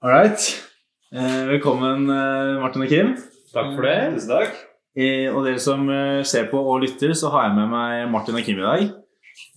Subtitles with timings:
[0.00, 0.38] All right.
[1.10, 3.08] Eh, velkommen, eh, Martin og Kim.
[3.50, 3.96] Takk for det.
[4.14, 4.52] Tusen takk.
[4.94, 5.88] Eh, og dere som
[6.22, 8.84] ser på og lytter, så har jeg med meg Martin og Kim i dag.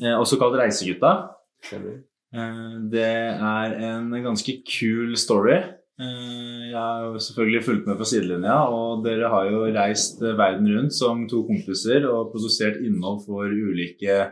[0.01, 1.29] Eh, også kalt Reisegutta.
[1.71, 5.59] Eh, det er en ganske kul story.
[6.01, 10.65] Eh, jeg har jo selvfølgelig fulgt med på sidelinja, og dere har jo reist verden
[10.73, 14.31] rundt som to kompiser og produsert innhold for ulike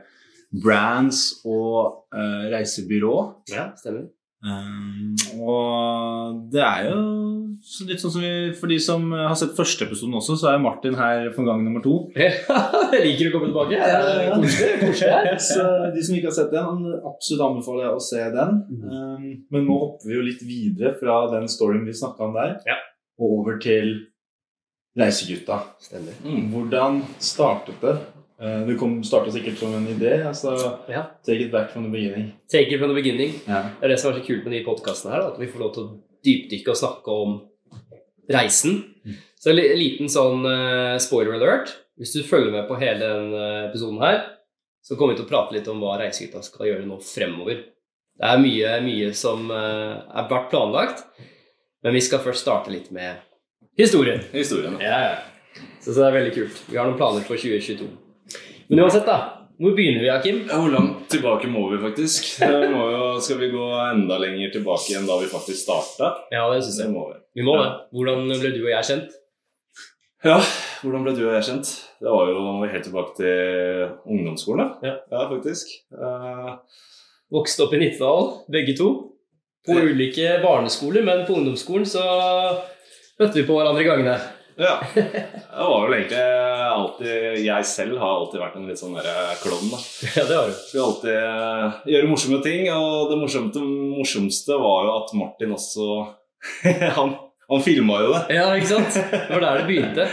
[0.64, 3.44] brands og eh, reisebyrå.
[3.54, 4.10] Ja, stemmer.
[4.40, 7.00] Um, og det er jo
[7.90, 10.96] litt sånn som vi For de som har sett første episoden også, så er Martin
[10.96, 11.96] her for gang nummer to.
[12.16, 13.76] Jeg liker å komme tilbake.
[13.76, 15.34] Ja, ja, ja.
[15.50, 18.62] Så de som ikke har sett den, absolutt anbefaler jeg å se den.
[18.80, 22.56] Um, men nå hopper vi jo litt videre fra den storyen vi snakka om der,
[22.70, 22.80] Ja.
[23.20, 23.92] og over til
[25.00, 25.60] Reisegutta.
[25.84, 26.16] Stemmer.
[26.54, 27.98] Hvordan startet det?
[28.40, 30.22] Uh, det kom starta sikkert som en idé.
[30.28, 30.56] altså
[30.88, 31.04] Ja.
[31.26, 32.32] Take it back from the beginning.
[32.52, 33.34] Take it from the beginning.
[33.48, 33.66] Ja.
[33.80, 35.74] Det er det som er så kult med de podkastene her, at vi får lov
[35.76, 37.38] til å dypdykke og snakke om
[38.32, 38.84] reisen.
[39.40, 41.72] Så en liten sånn eh, spoiler alert.
[42.00, 44.22] Hvis du følger med på hele denne episoden her,
[44.84, 47.66] så kommer vi til å prate litt om hva Reisegutta skal gjøre nå fremover.
[48.20, 51.04] Det er mye, mye som uh, er vært planlagt,
[51.84, 53.20] men vi skal først starte litt med
[53.80, 54.24] historien.
[54.32, 54.80] Historien.
[54.84, 55.60] Ja, ja.
[55.80, 56.64] Så, så det er veldig kult.
[56.68, 57.88] Vi har noen planer for 2022.
[58.70, 59.18] Men uansett, da.
[59.60, 60.44] Hvor begynner vi, Akim?
[60.48, 62.28] Ja, Hvor langt tilbake må vi faktisk?
[62.72, 66.12] Må jo, skal vi gå enda lenger tilbake enn da vi faktisk starta?
[66.32, 66.92] Ja, det syns jeg.
[66.94, 67.18] må vi.
[67.40, 67.72] Vi må det.
[67.98, 69.18] Hvordan ble du og jeg kjent?
[70.24, 70.38] Ja,
[70.84, 71.74] hvordan ble du og jeg kjent?
[72.00, 74.72] Det var jo helt tilbake til ungdomsskolen.
[74.80, 74.94] da.
[75.12, 75.26] Ja.
[75.34, 75.74] faktisk.
[75.92, 76.56] Uh...
[77.34, 78.90] Vokste opp i Nittedal, begge to.
[79.66, 82.06] På ulike barneskoler, men på ungdomsskolen så
[83.20, 84.16] møtte vi på hverandre i gangene.
[84.60, 84.74] Ja.
[84.94, 86.24] Det var vel egentlig
[86.70, 89.72] alltid Jeg selv har alltid vært en litt sånn derre klovn.
[89.72, 89.80] da.
[90.18, 90.58] Ja, det har du.
[90.60, 95.90] Skulle alltid eh, gjøre morsomme ting, og det morsomste, morsomste var jo at Martin også
[97.00, 97.16] Han,
[97.50, 98.22] han filma jo det.
[98.38, 99.00] Ja, ikke sant?
[99.00, 100.06] Det var der det begynte.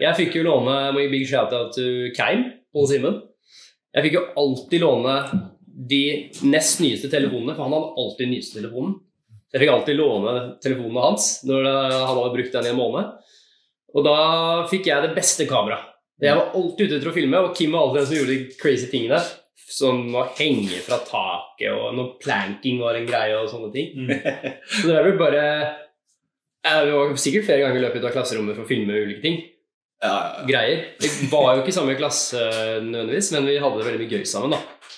[0.00, 3.18] Jeg fikk jo låne gi big shout-out to Keim, Pål Simen.
[3.96, 5.16] Jeg fikk jo alltid låne
[5.66, 6.02] de
[6.48, 8.96] nest nyeste telefonene, for han hadde alltid den nyeste telefonen.
[9.52, 10.32] Jeg fikk alltid låne
[10.64, 13.12] telefonene hans når han hadde brukt den i en måned.
[13.96, 14.16] Og da
[14.70, 15.94] fikk jeg det beste kameraet.
[16.20, 18.60] Jeg var alltid ute etter å filme, og Kim var alltid den som gjorde de
[18.60, 19.18] crazy tingene.
[19.66, 24.06] Som å henge fra taket, og noe planking var en greie, og sånne ting.
[24.78, 25.42] Så det er vel bare
[26.86, 29.40] Vi var sikkert flere ganger løpet løpet av klasserommet for å filme ulike ting.
[30.04, 30.46] Ja, ja, ja.
[30.48, 30.84] Greier.
[31.02, 32.40] Vi var jo ikke i samme klasse
[32.84, 34.56] nødvendigvis, men vi hadde det veldig mye gøy sammen.
[34.56, 34.92] da.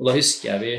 [0.00, 0.74] Og da husker jeg vi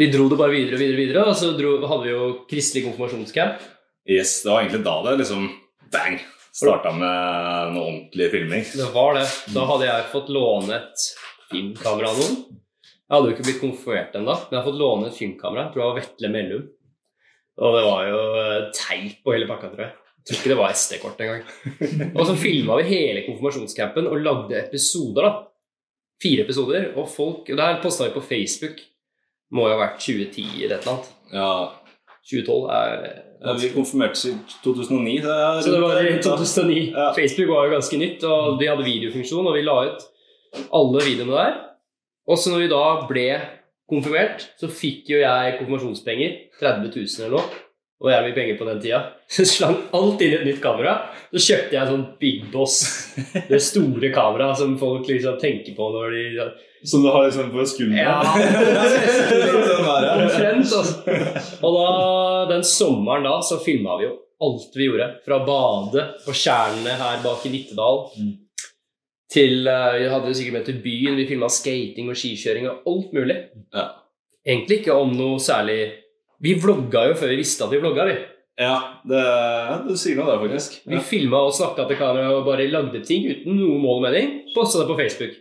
[0.00, 2.86] Vi dro det bare videre og videre, videre og så dro, hadde vi jo kristelig
[2.86, 3.60] konfirmasjonscamp.
[4.08, 5.50] Yes, det var egentlig da det liksom
[5.94, 6.18] bang
[6.54, 8.66] starta med noe ordentlig filming.
[8.74, 9.26] Det var det.
[9.54, 11.08] Da hadde jeg fått låne et
[11.50, 12.38] filmkamera av noen.
[12.84, 15.66] Jeg hadde jo ikke blitt konfirmert ennå, men jeg hadde fått låne et filmkamera.
[15.66, 16.64] Jeg tror det var Vetle Mellum.
[17.64, 19.98] Og det var jo eh, teip på hele pakka, tror jeg.
[20.14, 21.42] Jeg tror ikke det var SD-kort engang.
[22.16, 25.34] Og så filma vi hele konfirmasjonscampen og lagde episoder, da.
[26.22, 26.88] Fire episoder.
[26.96, 28.80] Og folk og Det her posta vi på Facebook.
[29.54, 31.10] Må jo ha vært 2010 eller et eller annet.
[31.34, 31.50] Ja,
[32.30, 33.04] 2012 er
[33.44, 34.34] ja, Vi konfirmerte i
[34.64, 35.18] 2009.
[35.22, 36.78] Så, det Så det var i 2009.
[36.94, 37.10] Ja.
[37.16, 40.08] Facebook var jo ganske nytt, og de hadde videofunksjon, og vi la ut
[40.74, 41.60] alle videoene der.
[42.30, 43.28] Og så når vi da ble
[43.90, 46.40] konfirmert, så fikk jo jeg konfirmasjonspenger.
[46.60, 47.62] 30 000 eller noe.
[48.04, 49.00] Og jeg mye penger på den tida.
[49.34, 50.96] Så slang alt inn i et nytt kamera.
[51.32, 52.80] Så kjøpte jeg sånn Big Boss,
[53.48, 56.24] det store kameraet som folk liksom tenker på når de
[56.84, 57.96] Som du har liksom på skulderen?
[58.04, 58.22] Ja.
[59.24, 59.86] Sånn.
[59.88, 61.16] Omtrent, altså.
[61.64, 61.88] Og da,
[62.52, 64.14] den sommeren da, så filma vi jo
[64.44, 65.06] alt vi gjorde.
[65.24, 68.32] Fra badet på Tjernene her bak i Nittedal Mm.
[69.34, 71.16] til eh, Vi hadde jo sikkert med til byen.
[71.18, 73.38] Vi filma skating og skikjøring og alt mulig.
[73.74, 73.86] Ja.
[74.46, 75.78] Egentlig ikke om noe særlig
[76.44, 78.16] Vi vlogga jo før vi visste at vi vlogga, vi.
[78.60, 78.74] Ja,
[79.08, 79.22] det,
[79.88, 80.76] du sier noe der, faktisk.
[80.86, 81.00] Vi Ja.
[81.02, 84.28] filma og snakka til kamera og bare lagde ting uten noe mål og mening.
[84.54, 85.32] Posta det på Facebook.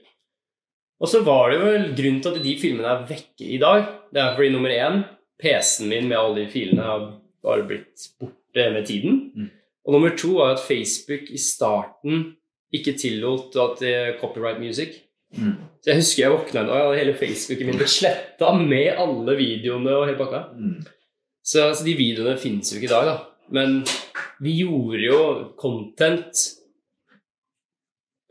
[1.03, 3.89] Og så var det vel grunnen til at de filmene er vekke i dag.
[4.13, 5.01] Det er fordi nummer én,
[5.41, 7.09] PC-en min med alle de filene har
[7.43, 9.19] bare blitt borte med tiden.
[9.35, 9.49] Mm.
[9.83, 12.29] Og nummer to var at Facebook i starten
[12.73, 15.01] ikke tillot at er copyright music.
[15.35, 15.57] Mm.
[15.81, 19.35] Så jeg husker jeg våkna en dag, og hele Facebooken min ble sletta med alle
[19.37, 20.43] videoene og hele pakka.
[20.55, 20.81] Mm.
[21.43, 23.17] Så altså, de videoene fins jo ikke i dag, da.
[23.53, 23.81] Men
[24.43, 25.19] vi gjorde jo
[25.59, 26.45] content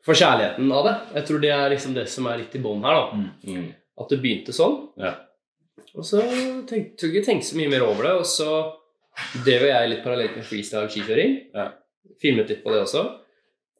[0.04, 0.94] for kjærligheten av det.
[1.14, 3.26] Jeg tror det er liksom det som er litt i bånn her, da.
[3.46, 3.69] Mm.
[4.02, 4.78] At det begynte sånn.
[4.99, 5.14] Ja.
[5.94, 6.22] Og så
[6.69, 8.14] tenk, tror jeg ikke tenkte så mye mer over det.
[8.22, 8.49] Og så
[9.44, 11.37] drev jeg litt parallelt med freestyle skikjøring.
[11.54, 11.69] Ja.
[12.22, 13.04] Filmet litt på det også.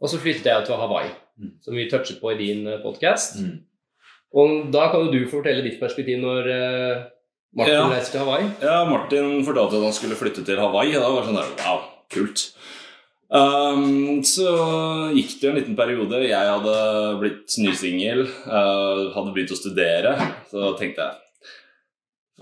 [0.03, 1.11] Og så flyttet jeg til Hawaii,
[1.41, 1.53] Mm.
[1.65, 3.39] som vi touchet på i din podkast.
[3.41, 3.63] Mm.
[4.37, 7.03] Og da kan jo du fortelle ditt perspektiv når eh,
[7.57, 7.87] Martin Ja.
[7.89, 8.51] reiser til Hawaii.
[8.61, 10.93] Ja, Martin fortalte at han skulle flytte til Hawaii.
[10.93, 11.81] Da var det sånn der, wow,
[12.13, 12.45] kult.
[13.33, 14.45] Um, så
[15.17, 16.19] gikk det en liten periode.
[16.29, 16.75] Jeg hadde
[17.23, 20.13] blitt nysingel, uh, hadde begynt å studere.
[20.51, 21.19] Så tenkte jeg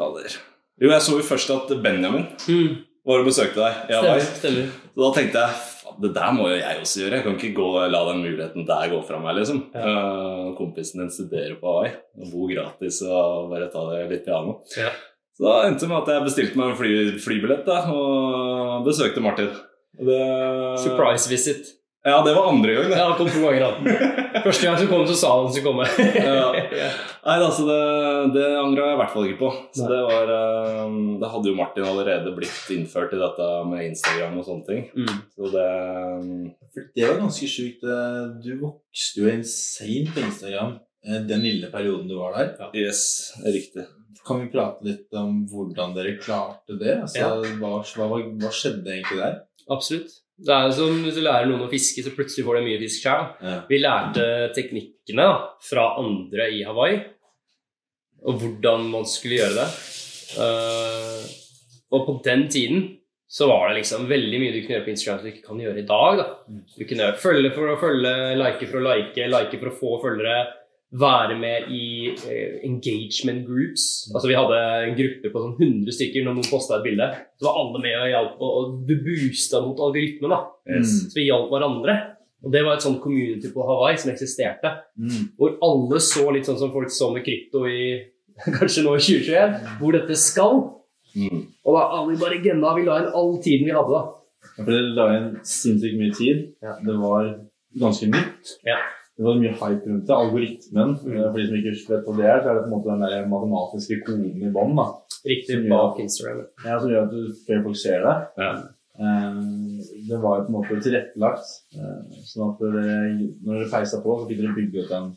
[0.00, 0.34] Fader.
[0.80, 2.78] Jo, jeg så jo først at Benjamin Mm.
[3.06, 3.84] var og besøkte deg.
[3.90, 4.24] Stemmer.
[4.40, 4.70] stemmer.
[4.94, 5.66] Så da tenkte jeg
[6.00, 7.16] det der må jo jeg også gjøre.
[7.18, 9.36] Jeg kan ikke gå, la den muligheten der gå fra meg.
[9.36, 9.62] liksom.
[9.74, 14.60] Uh, kompisen din studerer på Hawaii og bor gratis og bare ta det litt piano.
[14.78, 14.90] Ja.
[15.36, 19.22] Så da endte det med at jeg bestilte meg en fly, flybillett da, og besøkte
[19.22, 19.50] Martin.
[19.98, 21.76] Det, Surprise visit.
[22.04, 22.86] Ja, det var andre gang.
[22.88, 22.96] det.
[22.96, 23.64] Ja, han kom to ganger.
[23.66, 23.88] Han.
[24.46, 25.88] Første gang som kom, så sa han han skulle komme.
[26.16, 26.46] Ja.
[26.80, 26.86] Ja.
[27.26, 27.80] Nei, altså det,
[28.32, 29.50] det angra jeg i hvert fall ikke på.
[29.76, 34.38] Så det var uh, Det hadde jo Martin allerede blitt innført i dette med Instagram
[34.40, 34.86] og sånne ting.
[34.96, 35.18] Mm.
[35.36, 35.66] Så det
[36.22, 36.30] um,
[36.96, 37.84] Det var ganske sjukt.
[37.84, 42.70] eh, Du vokste jo insane på Instagram eh, den lille perioden du var der.
[42.72, 43.84] Yes, riktig.
[44.24, 46.96] Kan vi prate litt om hvordan dere klarte det?
[47.02, 47.30] Altså, Ja.
[47.60, 49.38] hva, hva, hva skjedde egentlig der?
[49.70, 50.18] Absolutt.
[50.40, 53.04] Det er som hvis du lærer noen å fiske, så plutselig får du mye fisk
[53.04, 53.26] sjøl.
[53.44, 53.56] Ja.
[53.68, 55.26] Vi lærte teknikkene
[55.66, 57.02] fra andre i Hawaii,
[58.24, 59.68] og hvordan man skulle gjøre det.
[60.40, 61.28] Eh,
[61.90, 62.88] og på den tiden
[63.30, 65.60] så var det liksom veldig mye du kunne gjøre på Instagram som du ikke kan
[65.62, 66.22] gjøre i dag.
[66.22, 66.56] da.
[66.74, 70.38] Du kunne følge for å følge, like for å like, like for å få følgere,
[70.90, 74.10] være med i eh, engagement groups.
[74.14, 77.06] Altså Vi hadde en gruppe på sånn 100 stykker når noen posta et bilde.
[77.38, 80.34] Så var alle med og hjalp, og, og du boosta mot algoritmen.
[80.34, 80.40] da.
[80.66, 80.96] Yes.
[81.12, 81.96] Så vi hjalp hverandre.
[82.40, 84.72] Og det var et sånt community på Hawaii som eksisterte.
[84.98, 85.30] Mm.
[85.38, 87.82] Hvor alle så litt sånn som folk så med krypto i
[88.58, 90.62] kanskje nå i 2021, hvor dette skal.
[91.12, 91.42] Mm.
[91.66, 94.06] Og da alle vi bare genna, vi la inn all tiden vi hadde da.
[94.40, 96.46] Ja, For dere la inn sinnssykt mye tid.
[96.64, 96.78] Ja.
[96.80, 97.28] Det var
[97.78, 98.56] ganske nytt.
[98.66, 98.78] Ja.
[99.20, 100.16] Det var mye hype rundt det.
[100.16, 102.74] Algoritmen, eh, for de som ikke vet hva det er, så er det på en
[102.74, 104.78] måte den der matematiske koden i bånn.
[105.28, 106.38] Riktig bak Instagram.
[106.64, 108.14] Ja, Som gjør at du, flere folk ser det.
[108.40, 108.52] Ja.
[108.96, 109.42] Eh,
[110.08, 111.44] det var jo på en måte tilrettelagt.
[111.76, 112.96] eh, sånn at det,
[113.44, 115.12] når dere peisa på, så fikk dere bygge ut den.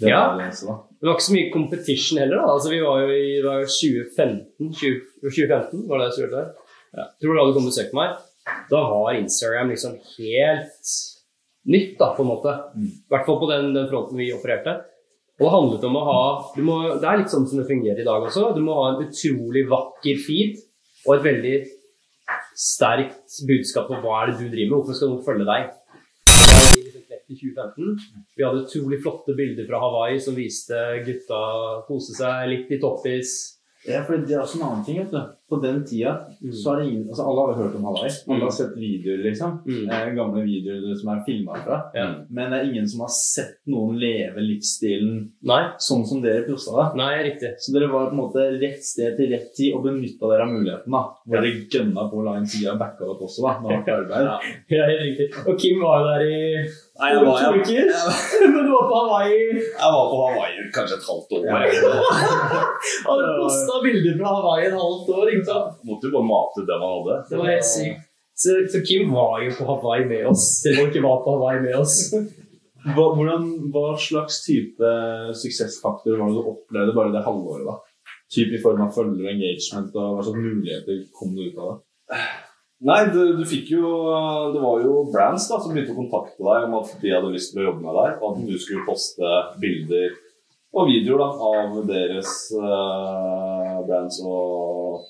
[0.00, 0.22] det Ja.
[0.36, 2.36] var det var ikke så mye competition heller.
[2.36, 2.46] da.
[2.54, 6.52] Altså Vi var jo i var jo 2015 20, 2015 var det jeg studerte der.
[6.96, 7.04] Ja.
[7.20, 8.10] Tror du hadde kommet og søkt meg?
[8.70, 10.86] Da var Instagram liksom helt
[11.70, 12.54] nytt, da, på en måte.
[12.74, 12.88] Mm.
[12.88, 14.78] I hvert fall på den, den fronten vi opererte.
[15.40, 16.22] Og det handlet om å ha
[16.54, 18.50] du må, Det er litt sånn som det fungerer i dag også.
[18.56, 20.60] Du må ha en utrolig vakker feed
[21.06, 21.54] og et veldig
[22.58, 24.76] sterkt budskap på hva er det du driver med.
[24.76, 25.72] Hvorfor skal noen følge deg?
[26.72, 27.96] I liksom 2015.
[28.36, 31.40] Vi hadde utrolig flotte bilder fra Hawaii som viste gutta
[31.88, 33.34] kose seg litt i toppis.
[33.88, 34.98] Ja, for det er også en annen ting.
[35.02, 35.22] vet du.
[35.52, 36.12] På den tida
[36.42, 36.52] Mm.
[36.52, 38.08] så har det ingen altså Alle har hørt om Hawaii.
[38.28, 38.40] Alle Mm.
[38.42, 39.58] har sett videoer, liksom.
[39.66, 39.90] Mm.
[39.90, 41.90] Eh, gamle videoer som er filma fra.
[41.94, 42.06] Ja.
[42.30, 46.72] Men det er ingen som har sett noen leve livsstilen Nei, sånn som dere prosta
[46.76, 46.86] da.
[46.96, 47.52] nei, riktig.
[47.58, 50.52] Så dere var på en måte rett sted til rett tid og benytta dere av
[50.54, 50.90] muligheten.
[50.90, 51.02] da.
[51.28, 53.60] Hvor dere gønna på å la en side backa opp også, da.
[53.60, 54.24] Med hardt arbeid.
[54.24, 54.38] Ja,
[54.70, 55.46] helt riktig.
[55.48, 56.68] Og Kim var jo der i
[57.02, 59.38] Nei, jeg var, jeg, jeg, jeg, Men du var på Hawaii.
[59.58, 61.46] jeg var på Hawaii kanskje et halvt år.
[63.08, 65.24] Hadde posta bilder fra Hawaii et halvt år.
[65.32, 65.80] ikke sant?
[65.88, 67.16] Måtte jo bare mate det man hadde.
[67.30, 68.04] Det var helt sykt.
[68.42, 71.34] Så, så Kim var jo på Hawaii med oss, selv om han ikke var på
[71.36, 71.96] Hawaii med oss.
[72.94, 74.88] Hva, hvordan, hva slags type
[75.38, 77.66] suksessfaktor var det du opplevde bare det halvåret?
[77.68, 77.76] da?
[78.32, 81.68] Typ i form av følger og engagement, og hva slags muligheter kom det ut av
[81.70, 81.78] det?
[82.82, 83.90] Nei, du, du fikk jo
[84.54, 87.52] Det var jo brands da som begynte å kontakte deg om at de hadde lyst
[87.52, 90.16] til å jobbe med deg, og at du skulle poste bilder
[90.72, 95.04] og videoer da, av deres uh, brands og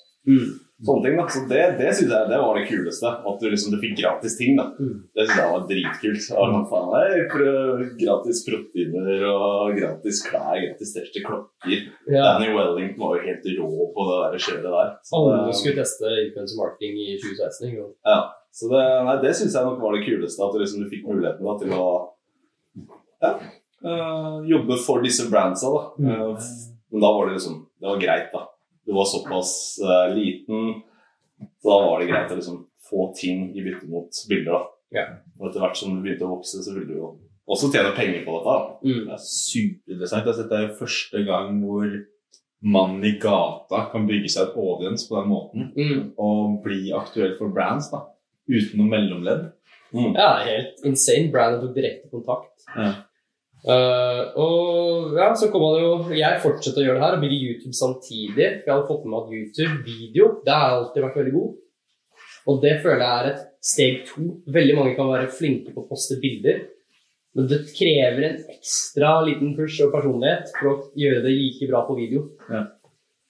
[0.87, 1.17] sånne ting.
[1.21, 1.25] da.
[1.31, 3.11] Så det, det synes jeg det var det kuleste.
[3.31, 4.57] At du liksom du fikk gratis ting.
[4.59, 4.67] da.
[4.79, 4.97] Mm.
[5.15, 6.27] Det synes jeg var dritkult.
[6.43, 11.89] Og faen, hey, gratis proteiner og gratis klær, gratis T-skjorte, klokker.
[12.11, 12.23] Ja.
[12.35, 14.93] Danny Wellington var jo helt rå på det der kjøret der.
[15.07, 17.69] Så Alle det- skulle teste influencer marketing i 2016.
[17.71, 18.21] ikke ja,
[18.53, 20.43] så det, nei, det syns jeg nok var det kuleste.
[20.45, 21.87] At du, liksom, du fikk muligheten da, til å
[23.23, 23.33] ja,
[23.87, 25.71] øh, jobbe for disse brandsa.
[25.73, 25.83] Da.
[25.99, 26.11] Mm.
[26.11, 26.49] Eh,
[26.93, 28.43] men da var det liksom Det var greit, da.
[28.87, 30.83] Du var såpass uh, liten,
[31.63, 34.53] så da var det greit å liksom få ting i bytte mot bilder.
[34.53, 34.63] da.
[34.93, 35.05] Ja.
[35.39, 37.13] Og etter hvert som du begynte å vokse, så ville du jo
[37.49, 38.57] også tjene penger på dette.
[38.85, 39.05] Mm.
[39.07, 40.27] Det er superinteressant.
[40.27, 41.95] Altså, dette er jo første gang hvor
[42.63, 46.13] mannen i gata kan bygge seg et audience på den måten, Mm.
[46.19, 48.05] og bli aktuell for brands da,
[48.51, 49.49] uten noe mellomledd.
[49.93, 51.31] Ja, helt insane.
[51.33, 52.63] Brandet tok direkte kontakt.
[52.77, 52.93] Ja.
[53.63, 57.41] Eh, og ja, så kom han jo Jeg fortsatte å gjøre det her og bygge
[57.47, 58.49] YouTube samtidig.
[58.63, 61.59] For jeg hadde fått med meg at YouTube-video det har alltid vært veldig god.
[62.51, 64.29] Og det føler jeg er et steg to.
[64.59, 66.65] Veldig mange kan være flinke på å poste bilder.
[67.39, 71.85] Men det krever en ekstra liten push og personlighet for å gjøre det like bra
[71.87, 72.27] på video.
[72.51, 72.67] Ja.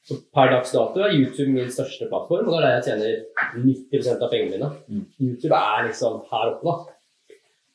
[0.03, 3.61] Så per dags dato er YouTube min største plattform, og det er der jeg tjener
[3.63, 4.71] 90% av pengene mine.
[4.89, 5.05] Mm.
[5.23, 6.97] YouTube er liksom her oppe, da.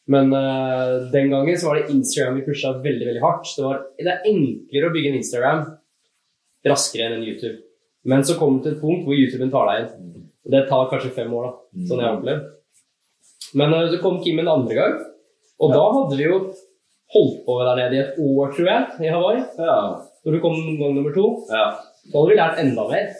[0.08, 3.50] Men uh, den gangen så var det Instagram vi pusha veldig veldig hardt.
[3.58, 5.66] Det, var, det er enklere å bygge en Instagram
[6.68, 7.58] raskere enn en YouTube.
[8.08, 10.24] Men så kom det til et punkt hvor YouTuben tar deg igjen.
[10.48, 12.48] Og det tar kanskje fem år, da, sånn jeg har opplevd.
[13.60, 14.98] Men uh, så kom Kim en andre gang,
[15.58, 16.40] og da hadde vi jo
[17.16, 19.44] holdt på der nede i et år, tror jeg, i Hawaii.
[19.60, 19.78] Ja.
[20.24, 21.70] Når du kom gang nummer to, ja.
[22.06, 23.12] så hadde vi lært enda mer.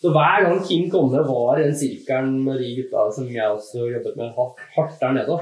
[0.00, 3.44] Så hver gang Kim kom ned var i den sirkelen med de gutta som jeg
[3.44, 5.36] også jobbet med hardt der nede,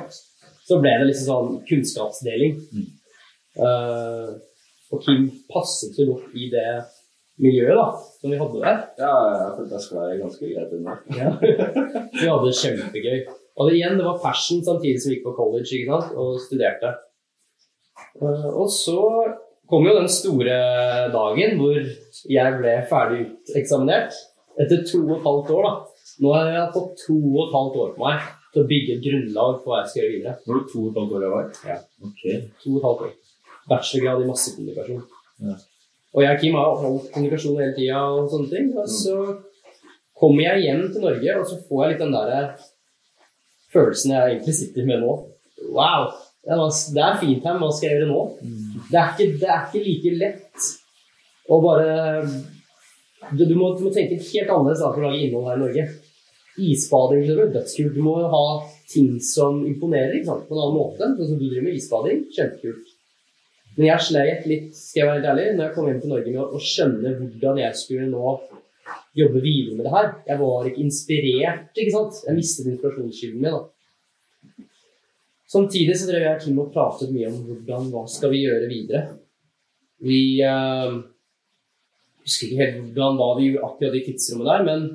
[0.68, 2.60] så ble det liksom sånn kunnskapsdeling.
[2.76, 2.86] Mm.
[3.58, 4.36] Uh,
[4.92, 6.68] og Kim passet så godt i det
[7.42, 7.88] miljøet da,
[8.20, 8.78] som vi hadde der.
[8.98, 9.10] ja,
[9.40, 10.96] jeg følte jeg sklei ganske greit unna.
[11.18, 11.34] Ja.
[11.40, 13.18] Vi hadde det kjempegøy.
[13.58, 16.16] Og det, igjen, det var fashion samtidig som vi gikk på college ikke sant?
[16.18, 16.94] og studerte.
[18.22, 18.98] Uh, Og så
[19.68, 20.58] kom jo den store
[21.12, 24.16] dagen hvor jeg ble ferdig uteksaminert
[24.58, 25.68] etter to og et halvt år.
[25.68, 26.04] da.
[26.24, 29.02] Nå har jeg fått to og et halvt år på meg til å bygge et
[29.04, 30.36] grunnlag for hva jeg skal gjøre videre.
[30.44, 31.58] Var du to og et halvt år Hawaii?
[31.68, 31.76] Ja.
[32.08, 32.38] Okay.
[32.62, 33.12] To og et halvt år.
[33.68, 35.04] Bachelorgrad i massekommunikasjon.
[35.46, 35.58] Ja.
[36.16, 38.72] Og jeg og Kim har holdt kommunikasjon hele tida og sånne ting.
[38.74, 39.16] Og så
[40.18, 42.34] kommer jeg hjem til Norge, og så får jeg litt den der
[43.74, 45.14] følelsen jeg egentlig sitter med nå.
[45.76, 46.10] Wow!
[46.42, 48.20] Det er, det er fint her, men hva skal jeg gjøre nå?
[48.88, 50.68] Det er ikke, det er ikke like lett
[51.48, 51.88] å bare
[53.34, 55.62] Du, du, må, du må tenke helt annerledes da for å lage innhold her i
[55.66, 55.84] Norge.
[56.58, 57.94] Isbading er dødskult.
[57.94, 58.44] Du må ha
[58.90, 60.46] ting som imponerer ikke sant?
[60.48, 61.10] på en annen måte.
[61.16, 62.22] Sånn som du driver med isbading.
[62.34, 62.94] Kjempekult.
[63.78, 66.32] Men jeg sleit litt, skal jeg være helt ærlig, når jeg kom hjem til Norge
[66.34, 68.32] med å, skjønne hvordan jeg skulle nå
[69.18, 70.08] jobbe videre med det her.
[70.26, 72.18] Jeg var ikke inspirert, ikke sant.
[72.26, 73.54] Jeg mistet inspirasjonskilden min.
[73.54, 74.64] da.
[75.48, 79.04] Samtidig så drev jeg Kim og pratet mye om hvordan, hva skal vi gjøre videre.
[80.04, 80.98] Vi eh,
[82.26, 84.88] husker ikke helt hvordan hva vi gjorde akkurat i tidsrommet der, men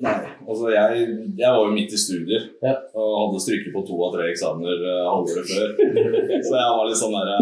[0.00, 0.16] Nei,
[0.50, 1.06] altså jeg,
[1.38, 2.74] jeg var jo midt i studier Ja.
[2.98, 5.72] og hadde stryket på to av tre eksamener uh, halvåret før.
[6.48, 7.38] så jeg var litt sånn derre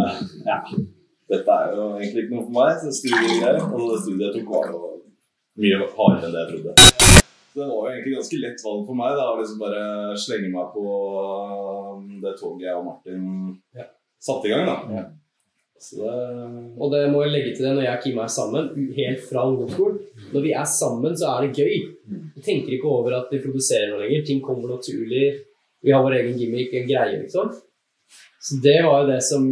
[0.46, 0.58] Ja,
[1.32, 2.76] dette er jo egentlig ikke noe for meg.
[2.84, 3.58] Så studiegreier.
[3.72, 4.82] Og det studiet jeg tok, var jo
[5.58, 6.76] mye hardere enn det jeg trodde.
[7.48, 9.14] Så det var jo egentlig ganske lett valg for meg.
[9.18, 9.82] da, å liksom bare
[10.24, 10.84] slenge meg på
[11.98, 13.24] um, det toget jeg og Martin
[13.76, 13.88] Ja.
[14.22, 14.66] satte i gang.
[14.68, 14.76] da.
[14.94, 15.04] Ja.
[15.78, 16.14] Det
[16.78, 19.44] Og det må jeg legge til det når jeg og Kim er sammen, helt fra
[19.46, 20.00] ungdomsskolen.
[20.32, 21.76] Når vi er sammen, så er det gøy.
[22.34, 24.24] Vi tenker ikke over at vi produserer noe lenger.
[24.26, 25.26] Ting kommer naturlig.
[25.84, 27.52] Vi har vår egen gimmick, en greie, liksom.
[28.42, 29.44] Så det var jo det som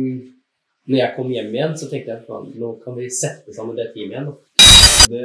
[0.86, 3.88] Når jeg kom hjem igjen, så tenkte jeg at nå kan vi sette sammen det
[3.90, 4.28] teamet igjen.
[5.10, 5.22] Det,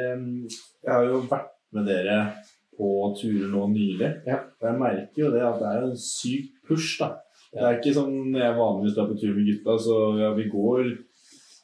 [0.81, 2.15] jeg har jo vært med dere
[2.73, 2.87] på
[3.19, 4.09] turer nå nylig.
[4.25, 4.39] Ja.
[4.57, 7.11] Og jeg merker jo det at det er en syk push, da.
[7.53, 10.45] Det er ikke sånn når jeg vanligvis er på tur med gutta, så ja, vi
[10.47, 10.91] går,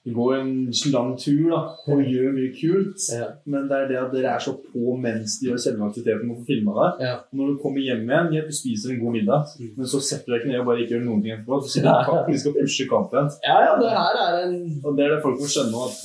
[0.07, 0.51] vi går en
[0.93, 1.57] lang tur da,
[1.91, 3.05] og gjør mye kult.
[3.11, 3.25] Ja.
[3.51, 6.37] Men det er det at dere er så på mens de gjør selve aktiviteten og
[6.41, 7.01] får filma deg.
[7.07, 7.13] Ja.
[7.35, 9.71] Når du kommer hjem igjen, du spiser en god middag, Mm.
[9.77, 11.59] men så setter du deg ikke ned og bare ikke gjør noen ting etterpå.
[11.63, 13.31] Så sitter du faktisk og pusher kampen.
[13.47, 15.95] ja, ja, det her er en Og det er det folk må skjønne at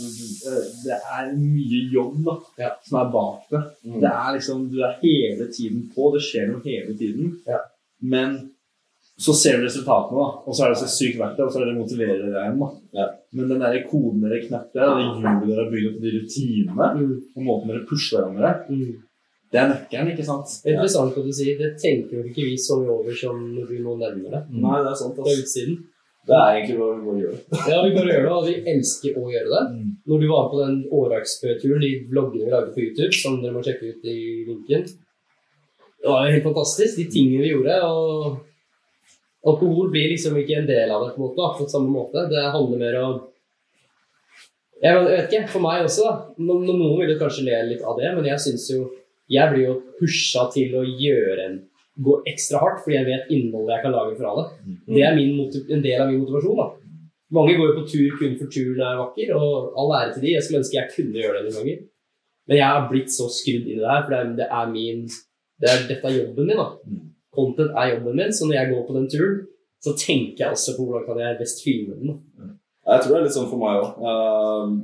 [0.50, 2.70] eh, det er mye jobb da, Ja.
[2.86, 3.62] som er bak det.
[3.86, 4.00] Mm.
[4.00, 7.38] Det er liksom, Du er hele tiden på, det skjer noe hele tiden.
[7.46, 7.58] Ja.
[8.02, 8.51] Men
[9.22, 11.62] så ser du resultatene, da, og så er det så sykt verdt det, og så
[11.62, 12.58] er det motiverer deg igjen.
[12.62, 12.68] da.
[12.98, 13.06] Ja.
[13.38, 16.90] Men den der koden dere knapper der, det hjulet dere har bygd opp, de rutinene,
[16.98, 18.98] mm, og måten dere pusher hverandre, mm.
[19.54, 20.58] det er nøkkelen, ikke sant?
[20.66, 21.56] Interessant at du sier.
[21.60, 24.44] Det tenker jo ikke vi så mye over som når du nå nevner det.
[24.56, 25.16] Nei, det er sant.
[25.18, 25.80] Fra utsiden.
[26.22, 27.38] Det er egentlig hva vi bare gjøre.
[27.66, 29.64] Ja, vi bare gjør det, og vi elsker å gjøre det.
[29.74, 29.88] Mm.
[30.10, 33.62] Når du var på den Årvaksbø-turen, de vloggene vi lagde på YouTube, som dere må
[33.66, 37.78] sjekke ut i linken Det var jo helt fantastisk, de tingene vi gjorde.
[37.86, 38.40] og
[39.44, 42.28] Alkohol blir liksom ikke en del av det på måte, på samme måte.
[42.30, 43.20] Det handler mer om
[44.82, 46.02] Jeg vet ikke, for meg også.
[46.08, 46.14] da.
[46.38, 48.90] No- no- Noen vil kanskje le litt av det, men jeg syns jo
[49.30, 51.60] Jeg blir jo pusha til å gjøre en
[52.02, 54.44] gå ekstra hardt, fordi jeg vet innholdet jeg kan lage fra det.
[54.66, 54.76] Mm.
[54.94, 55.12] Det er
[55.76, 56.56] en del av min motivasjon.
[56.56, 56.66] da.
[57.32, 60.32] Mange går jo på tur kun for turen er vakker, og all ære til de.
[60.34, 61.78] Jeg skulle ønske jeg kunne gjøre det noen ganger.
[62.48, 64.66] Men jeg har blitt så skrudd inn i det her, for det er, det er
[64.72, 65.06] min
[65.62, 66.56] det er, Dette er jobben min.
[66.56, 66.68] da.
[67.32, 69.38] Content er jobben min, så når jeg går på den turen,
[69.82, 72.18] så tenker jeg også på hvordan kan jeg best filme den.
[72.82, 73.88] Jeg tror det er litt sånn for meg òg.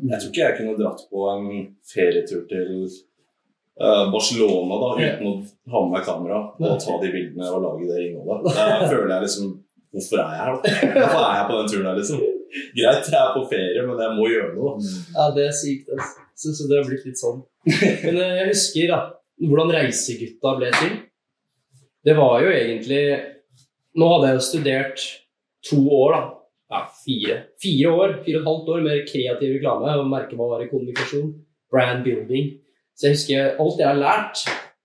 [0.06, 1.46] jeg tror ikke jeg kunne dratt på en
[1.92, 5.32] ferietur til eh, Barcelona da, uten å
[5.74, 8.54] ha med meg kamera og ta de bildene og lage det innholdet.
[8.54, 9.56] Da føler jeg liksom
[9.88, 10.72] Hvorfor er jeg her, da?
[11.00, 12.18] Hvorfor er jeg på den turen her, liksom?
[12.76, 14.72] Greit, jeg er på ferie, men jeg må gjøre noe.
[15.14, 15.88] Ja, det er sykt.
[15.88, 17.40] Jeg Så, så det har blitt litt sånn.
[18.04, 18.98] Men eh, jeg husker da,
[19.48, 20.92] hvordan Reisegutta ble til.
[22.04, 23.02] Det var jo egentlig
[23.98, 25.04] Nå hadde jeg jo studert
[25.66, 26.20] to år, da.
[26.68, 27.36] Ja, fire.
[27.58, 31.32] Fire år, fire og et halvt år med kreativ reklame og merkevare, kommunikasjon,
[31.72, 32.52] brand building.
[32.94, 34.42] Så jeg husker alt jeg har lært,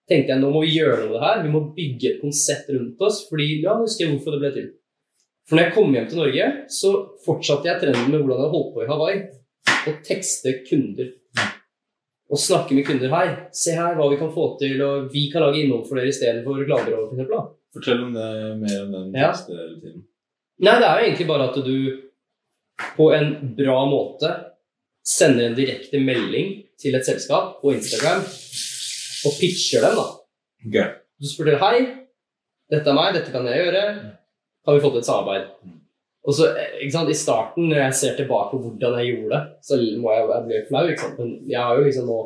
[0.09, 1.43] tenkte jeg nå må vi gjøre noe med det her.
[1.43, 3.23] Vi må bygge et konsept rundt oss.
[3.29, 4.71] fordi ja, nå husker jeg hvorfor det ble til.
[5.43, 6.93] For når jeg kom hjem til Norge, så
[7.25, 9.23] fortsatte jeg trenden med hvordan jeg holdt på i Hawaii.
[9.83, 11.11] Å tekste kunder.
[12.33, 13.11] Og snakke med kunder.
[13.13, 16.09] Hei, se her hva vi kan få til, og vi kan lage innhold for dere
[16.09, 17.43] istedenfor reklamebyrå, for eksempel, da.
[17.73, 18.29] Fortell om det,
[18.61, 19.31] mer om den Ja.
[19.33, 20.01] tiden.
[20.63, 21.77] Nei, det er jo egentlig bare at du
[22.97, 24.31] på en bra måte
[25.05, 30.07] sender en direkte melding til et selskap på Instagram og pitcher dem, da.
[30.67, 30.89] Okay.
[31.21, 31.77] Du spør til, hei,
[32.71, 33.85] dette er meg, dette kan jeg gjøre.
[34.65, 35.49] Har vi fått et samarbeid?
[36.23, 39.33] Og så, eh, ikke sant, I starten, når jeg ser tilbake på hvordan jeg gjorde
[39.35, 40.83] det, så må jeg, jeg bli flau.
[40.87, 41.19] ikke sant?
[41.19, 42.19] Men jeg har jo liksom nå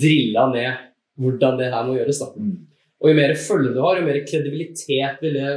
[0.00, 0.82] drilla ned
[1.20, 2.20] hvordan det her må gjøres.
[2.20, 2.28] da.
[2.36, 2.58] Mm.
[3.00, 5.52] Og jo mer følge du har, jo mer kredibilitet vil det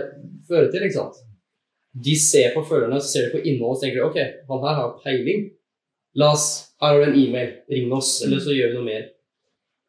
[0.48, 0.86] føre til.
[0.88, 1.20] ikke sant?
[1.94, 4.80] De ser på følgerne, så ser de på innholdet og tenker de, ok, han her
[4.80, 5.50] har peiling.
[6.16, 9.04] La oss, Her har du en e-mail, ring oss, eller så gjør vi noe mer.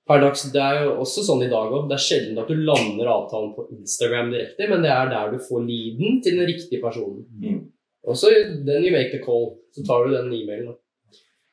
[0.06, 1.88] Per dags, Det er jo også sånn i dag òg.
[1.88, 5.38] Det er sjelden at du lander avtalen på Instagram direkte, men det er der du
[5.42, 7.24] får leaden til den riktige personen.
[7.40, 7.62] Mm.
[8.04, 8.32] Og så
[8.66, 9.54] then you make the call.
[9.74, 10.74] Så tar du den e-mailen.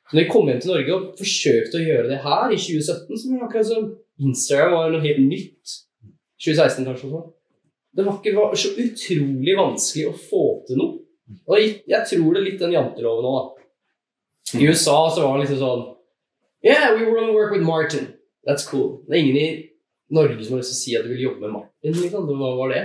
[0.10, 3.18] Så når jeg kom hjem til Norge og forsøkte å gjøre det her i 2017,
[3.18, 3.86] så var det akkurat som
[4.22, 5.78] Instagram var noe helt nytt.
[6.42, 7.22] 2016 kanskje også.
[7.96, 10.98] Det var, ikke, var så utrolig vanskelig å få til noe.
[11.48, 13.68] Og jeg, tror det er litt den janteloven òg, da.
[14.60, 15.84] I USA så var det liksom sånn
[16.62, 18.12] Yeah, we want to work with Martin.
[18.46, 19.00] That's cool.
[19.08, 19.48] Det er ingen i
[20.14, 21.96] Norge som har lyst til å si at de vil jobbe med Martin.
[21.96, 22.28] Liksom.
[22.28, 22.84] Hva var det?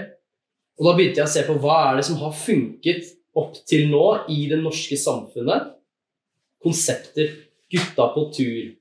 [0.79, 3.89] Og da begynte jeg å se på hva er det som har funket opp til
[3.91, 5.75] nå i det norske samfunnet.
[6.63, 7.33] Konsepter.
[7.73, 8.75] Gutta på tur.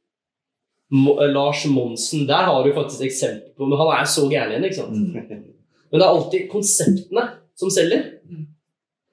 [0.94, 2.28] Mo eh, Lars Monsen.
[2.30, 4.94] Der har du faktisk eksempel på Men han er så gæren igjen, ikke sant?
[4.94, 5.42] Mm.
[5.90, 7.26] Men det er alltid konseptene
[7.58, 8.12] som selger.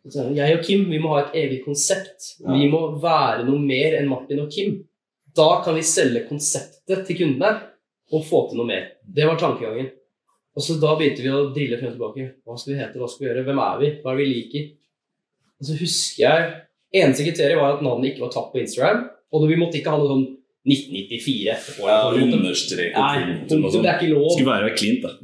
[0.03, 2.33] Jeg og Kim vi må ha et eget konsept.
[2.43, 4.81] Vi må være noe mer enn Martin og Kim.
[5.37, 7.53] Da kan vi selge konseptet til kundene
[8.13, 8.89] og få til noe mer.
[9.03, 9.93] Det var tankegangen.
[10.53, 12.27] Og så Da begynte vi å drille frem og tilbake.
[12.45, 12.99] Hva skal vi hete?
[13.01, 13.45] Hva skal vi gjøre?
[13.47, 13.93] Hvem er vi?
[14.03, 14.67] Hva er det vi liker?
[15.63, 16.53] Og så husker jeg
[16.93, 19.07] Eneste kriteriet var at navnet ikke var tatt på Instagram.
[19.33, 20.25] Og vi måtte ikke ha noe sånn
[20.69, 21.55] 1994.
[21.81, 23.87] Ja, understreket Nei, punktum det sånn.
[23.89, 24.27] er ikke lov.
[24.35, 25.15] Skulle være klint, da.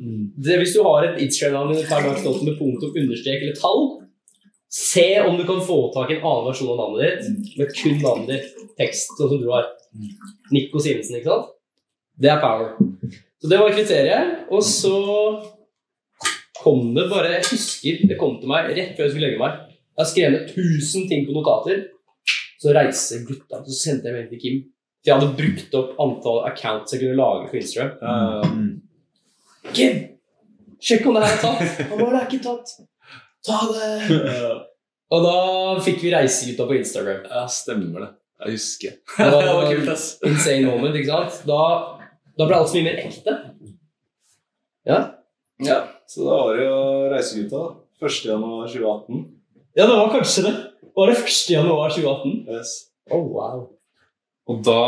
[0.48, 3.84] Det, hvis du har et Instagram-navn med punktum, understrek eller tall,
[4.72, 8.00] se om du kan få tak i en annen versjon av navnet ditt med kun
[8.02, 9.68] navnet ditt, tekst, sånn som du har.
[10.54, 11.54] Nico Simensen, ikke sant?
[12.18, 12.74] Det er power.
[13.38, 14.34] Så det var kriteriet.
[14.50, 14.96] Og så
[16.58, 19.67] kom det bare Jeg husker det kom til meg rett før jeg skulle legge meg.
[19.98, 21.88] Jeg har skrevet 1000 ting på notater.
[22.62, 24.60] Så reiser gutta, så sendte jeg melding til Kim.
[25.02, 27.96] For jeg hadde brukt opp antall accounts jeg kunne lage for Instagram.
[27.98, 29.96] Uh, Kim,
[30.82, 31.80] sjekk om det her er tatt!
[31.90, 32.74] Han bare, det er ikke tatt.
[33.46, 34.50] Ta det!
[35.08, 35.36] Og da
[35.82, 37.24] fikk vi reisegutta på Instagram.
[37.30, 38.10] Ja, stemmer det.
[38.44, 38.98] Jeg husker.
[39.18, 40.06] det var kult, ass.
[40.26, 41.40] Insane moment, ikke sant?
[41.48, 41.62] Da,
[42.38, 43.34] da ble alt så mye mer ekte.
[44.86, 45.00] Ja.
[45.64, 45.80] ja.
[46.06, 46.78] Så da var det jo
[47.14, 47.64] reisegutta.
[47.98, 49.26] 1.1.2018
[49.78, 50.54] ja det var kanskje det.
[50.98, 51.34] Var det 1.
[51.54, 52.36] januar 2018?
[52.50, 52.74] Yes.
[53.14, 53.64] Oh, wow.
[54.50, 54.82] Og da,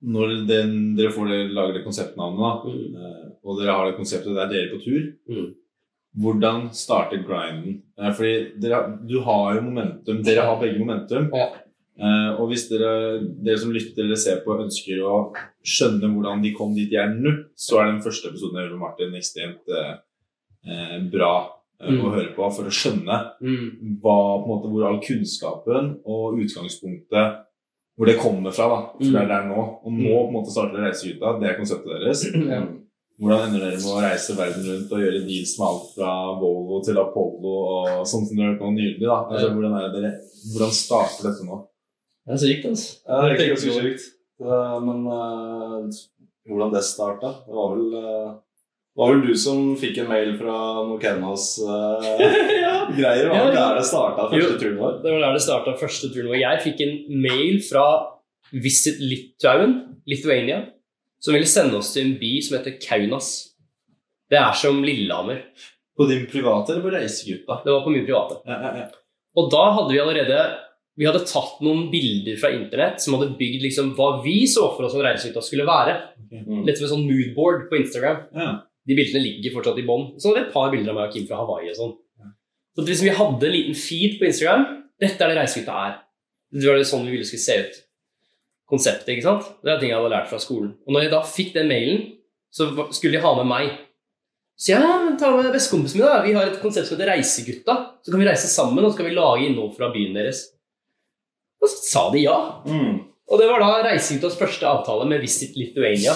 [0.00, 3.32] når den, dere får det, lager det konseptnavnet, da, mm.
[3.44, 5.50] og dere har det konseptet der dere er på tur, Mm.
[6.22, 7.82] hvordan starter grinden?
[7.98, 11.28] Eh, Fordi dere, du har jo momentum, dere har begge momentum.
[11.36, 11.50] Ja.
[12.00, 15.16] Eh, og hvis dere, dere som lytter eller ser på, ønsker å
[15.60, 19.12] skjønne hvordan de kom dit de er nå, så er den første episoden med Martin
[19.18, 19.96] ekstremt eh,
[20.64, 22.00] eh, bra eh, Mm.
[22.04, 24.00] å høre på for å skjønne Mm.
[24.02, 27.38] hva, på en måte, hvor all kunnskapen og utgangspunktet
[27.96, 28.68] hvor det kommer fra.
[28.68, 29.12] da, for Mm.
[29.12, 29.60] det er der nå.
[29.84, 31.40] Og nå på en måte starter Reisegutta.
[31.40, 32.24] Det er konseptet deres.
[32.34, 32.76] Mm.
[33.20, 36.82] Hvordan ender dere med å reise verden rundt og gjøre deals med alt fra Volvo
[36.84, 39.00] til Apollo og sånn som dere har gjort nå nylig?
[39.04, 39.18] da?
[39.28, 40.12] Altså, hvordan, er det dere,
[40.54, 41.58] hvordan starter dette nå?
[42.26, 42.88] Det er sykt, altså.
[43.08, 44.02] Ja, det er ikke så sykt.
[44.40, 45.84] Eh, Men uh,
[46.48, 48.32] hvordan det starta Det var vel eh,
[49.00, 52.08] det var vel du som fikk en mail fra noen Kennas eh,
[52.66, 52.72] ja.
[53.00, 54.98] Ja, der det starta første turen vår?
[55.00, 56.28] Det var der det starta første turen.
[56.28, 56.36] vår.
[56.42, 56.92] jeg fikk en
[57.24, 57.86] mail fra
[58.52, 59.72] Visit Litauen,
[60.10, 60.66] Lithuania,
[61.16, 63.32] som ville sende oss til en by som heter Kaunas.
[64.28, 65.46] Det er som Lillehammer.
[65.96, 67.62] På din private eller på reisegruppa?
[67.64, 68.42] Det var på min private.
[68.44, 68.88] Ja, ja, ja.
[69.40, 70.44] Og da hadde vi allerede
[71.00, 74.84] vi hadde tatt noen bilder fra internett som hadde bygd liksom hva vi så for
[74.84, 76.02] oss at reisegruppa skulle være.
[76.28, 76.66] Mm.
[76.66, 78.26] Litt som en sånn moodboard på Instagram.
[78.36, 78.50] Ja.
[78.88, 80.06] De bildene ligger fortsatt i bånn.
[80.16, 81.92] Så hadde vi et par bilder av meg og Kim fra Hawaii og sånn.
[82.76, 84.64] Så liksom vi hadde en liten feed på Instagram.
[85.00, 85.94] Dette er det reisegutta er.
[86.50, 87.78] Det var det sånn vi ville skulle se ut.
[88.70, 89.46] Konseptet, ikke sant?
[89.64, 90.72] Det er ting jeg hadde lært fra skolen.
[90.86, 92.02] Og når jeg da fikk den mailen,
[92.54, 93.72] så skulle de ha med meg.
[94.60, 94.80] Så ja,
[95.18, 96.20] ta med bestekompisen min, da.
[96.22, 97.76] Vi har et konsept som heter Reisegutta.
[98.04, 100.44] Så kan vi reise sammen, og så kan vi lage innhold fra byen deres.
[101.60, 102.36] Og så sa de ja.
[102.68, 103.00] Mm.
[103.30, 106.14] Og det var da Reiseguttas første avtale med Visit Lithuania.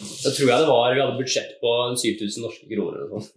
[0.00, 1.70] Da tror jeg det var Vi hadde budsjett på
[2.02, 3.32] 7000 norske kroner eller sånt.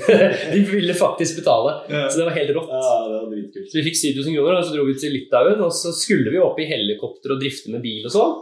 [0.54, 2.70] De ville faktisk betale, så det var helt rått.
[2.74, 3.68] Ja, det var dritkult.
[3.70, 6.40] Så vi fikk 7000 kroner, og så dro vi til Litauen, og så skulle vi
[6.42, 8.34] opp i helikopter og drifte med bil og sånn.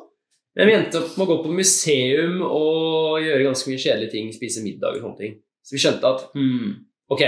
[0.59, 4.33] Men vi endte opp med å gå på museum og gjøre ganske mye kjedelige ting,
[4.35, 5.37] spise middag og sånne ting.
[5.62, 6.72] Så vi skjønte at hmm,
[7.14, 7.24] ok,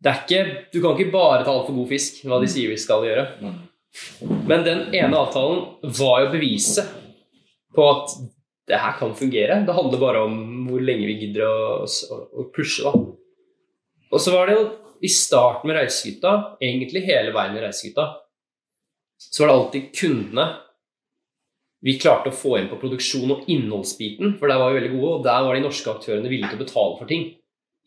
[0.00, 2.78] det er ikke, du kan ikke bare ta altfor god fisk, hva de sier vi
[2.80, 3.26] skal gjøre.
[4.46, 5.64] Men den ene avtalen
[5.98, 6.92] var jo beviset
[7.74, 8.14] på at
[8.70, 9.60] det her kan fungere.
[9.66, 10.38] Det handler bare om
[10.70, 12.86] hvor lenge vi gidder å, å, å pushe.
[12.86, 12.94] da.
[14.10, 14.64] Og så var det jo
[15.00, 18.08] i starten med Reisegutta, egentlig hele veien med Reisegutta,
[19.20, 20.46] så var det alltid kundene
[21.80, 25.12] vi klarte å få inn på produksjon og innholdsbiten, for der var vi veldig gode,
[25.14, 27.22] og der var de norske aktørene villige til å betale for ting.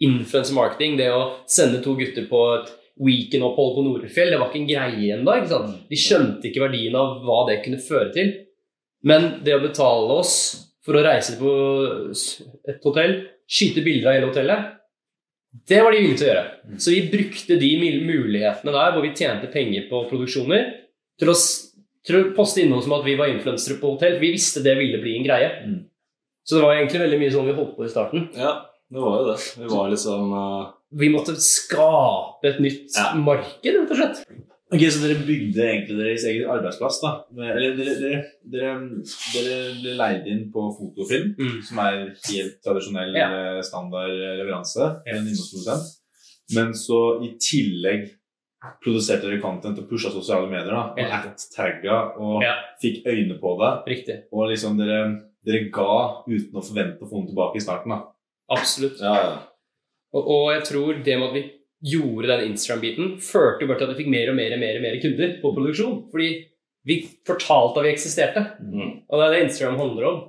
[0.02, 2.72] Influencer marketing, det å sende to gutter på et
[3.04, 5.36] weekendopphold på Norefjell, det var ikke en greie ennå.
[5.90, 8.34] De skjønte ikke verdien av hva det kunne føre til.
[9.06, 10.36] Men det å betale oss
[10.84, 11.52] for å reise på
[12.70, 13.14] et hotell,
[13.48, 14.72] skyte bilder av hele hotellet,
[15.70, 16.46] det var de villige til å gjøre.
[16.82, 17.70] Så vi brukte de
[18.08, 20.64] mulighetene der hvor vi tjente penger på produksjoner,
[21.22, 21.36] til å,
[22.08, 24.18] til å poste innhold som at vi var influensere på hotell.
[24.22, 25.52] Vi visste det ville bli en greie.
[25.68, 25.82] Mm.
[26.44, 28.26] Så det var egentlig veldig mye sånn vi holdt på i starten.
[28.36, 28.56] Ja,
[28.92, 29.38] det var jo det.
[29.62, 33.14] Vi var liksom uh, Vi måtte skape et nytt Ja.
[33.16, 34.26] marked, rett og slett.
[34.74, 37.00] Ok, Så dere bygde egentlig deres egen arbeidsplass?
[37.04, 37.12] da?
[37.38, 38.22] Eller dere, dere,
[38.56, 38.72] dere,
[39.36, 41.62] dere ble leid inn på fotofilm, Mm.
[41.68, 43.28] som er helt tradisjonell Ja.
[43.58, 45.02] eh, standard leveranse.
[45.06, 46.00] En innholdsprodusent.
[46.56, 48.10] Men så i tillegg
[48.84, 50.72] produserte dere content og pusha sosiale medier.
[50.72, 51.22] da, Og Ja.
[51.22, 52.56] at-tagga og Ja.
[52.82, 53.72] fikk øyne på det.
[53.98, 54.24] Riktig.
[54.32, 57.90] Og liksom dere, dere ga uten å forvente å få noe tilbake i starten.
[57.90, 58.02] da.
[58.50, 59.00] Absolutt.
[59.00, 59.40] Ja, ja.
[60.14, 61.52] Og, og jeg tror det med at vi
[61.84, 64.78] gjorde den Instagram-biten, førte jo bare til at vi fikk mer og mer og mer,
[64.80, 65.98] og mer kunder på produksjon.
[66.14, 66.30] Fordi
[66.88, 68.46] vi fortalte at vi eksisterte.
[68.60, 68.94] Mm.
[69.08, 70.22] Og det er det Instagram handler om.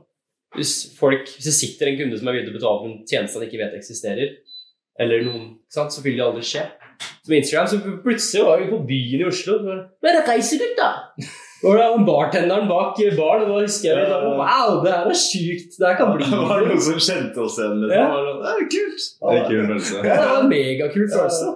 [0.54, 3.06] Hvis, folk, hvis det sitter en kunde som er villig til å betale for en
[3.10, 4.36] tjeneste han ikke vet eksisterer,
[5.02, 6.68] eller noen, sant, så vil det aldri skje.
[7.24, 9.58] Så med Instagram så plutselig var vi på byen i Oslo.
[9.66, 10.92] Men det reiser gutt, da!
[11.64, 15.79] Og det var bartenderen bak baren, da husker jeg da, Wow, det her er sjukt!
[15.79, 17.79] Det her kan bli Det var noen som kjente oss igjen.
[17.81, 17.94] Liksom.
[17.96, 18.05] Ja.
[18.05, 19.07] Det var sånn, er kult!
[19.14, 20.00] Det er en kul følelse.
[20.05, 21.53] Ja, det var megakul følelse.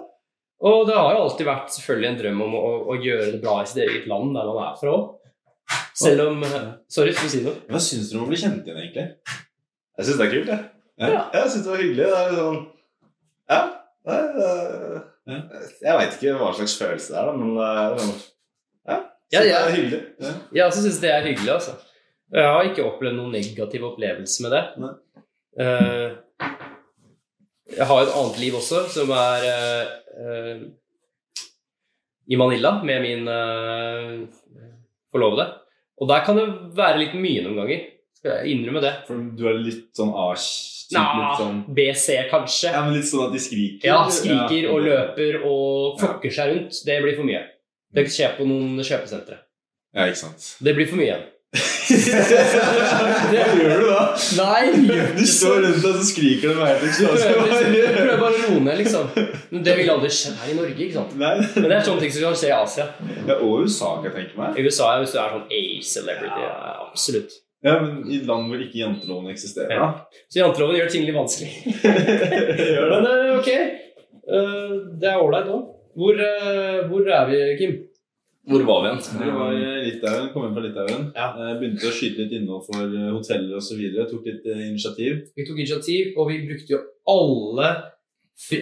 [0.68, 3.58] Og det har jo alltid vært selvfølgelig en drøm om å, å gjøre det bra
[3.62, 5.04] i sitt eget land der man er fra òg.
[5.98, 6.42] Selv om
[6.88, 7.60] Sorry, skal du si noe?
[7.68, 9.06] Hva syns dere om å bli kjent igjen, egentlig?
[9.98, 10.66] Jeg syns det er kult, jeg.
[10.98, 11.20] Ja.
[11.34, 12.08] Jeg syns det var hyggelig.
[12.08, 12.58] Det er sånn
[13.52, 13.60] Ja.
[14.08, 15.38] Det er, Ja.
[15.84, 18.14] Jeg veit ikke hva slags følelse det er, da, men det er sånn
[19.32, 19.42] Ja.
[19.42, 19.58] Ja, ja.
[19.66, 20.00] Det er hyggelig.
[20.56, 21.76] Jeg også syns det er hyggelig, altså.
[22.32, 24.62] Jeg har ikke opplevd noen negativ opplevelse med det.
[25.60, 26.16] Eh,
[27.76, 29.88] jeg har et annet liv også, som er uh,
[30.24, 30.60] uh,
[32.28, 33.28] i Manila med min
[35.12, 35.46] forlovede.
[36.00, 37.84] Og der kan det være litt mye noen ganger.
[38.18, 38.94] Skal jeg innrømme det?
[39.06, 40.14] For du er litt sånn
[40.88, 42.70] Nja, litt sånn, BC kanskje.
[42.72, 43.84] Ja, men litt sånn at de skriker?
[43.90, 44.70] Ja, skriker Ja.
[44.72, 46.78] og løper og flokker seg rundt.
[46.86, 47.42] Det blir for mye.
[47.94, 49.38] Det skjer på noen kjøpesentre.
[49.96, 50.54] Ja, ikke sant.
[50.60, 51.16] Det blir for mye.
[51.48, 54.02] Hva gjør du da.
[54.36, 58.76] Nei, Du De står rundt deg, og skriker de helt prøver, bare å roe ned,
[58.82, 59.08] liksom.
[59.54, 60.76] Men det ville aldri skjedd her i Norge.
[60.84, 61.14] ikke sant?
[61.20, 61.34] Nei.
[61.56, 62.86] Men det er sånne ting som kan skje i Asia.
[63.30, 64.58] Ja, og USA, kan jeg tenke meg.
[64.60, 66.44] I USA hvis du er sånn A-celebrity.
[66.44, 67.38] Ja, absolutt.
[67.66, 69.88] Ja, men I land hvor ikke janteloven eksisterer, Ja.
[69.88, 70.22] da.
[70.30, 71.50] Så janteloven gjør ting litt vanskelig.
[72.68, 73.00] Gjør det.
[73.00, 73.50] Men eh, ok,
[74.28, 75.62] Eh, det er ålreit òg.
[75.98, 77.76] Hvor, eh, hvor er vi, Kim?
[78.48, 79.20] Hvor var vi igjen?
[79.20, 81.08] Vi var i Litauen, kom inn fra Litauen.
[81.16, 81.28] Ja.
[81.34, 83.82] Eh, Begynte å skyte litt innhold for eh, hoteller osv.
[84.08, 85.24] Tok litt initiativ.
[85.36, 87.72] Vi tok initiativ, og vi brukte jo alle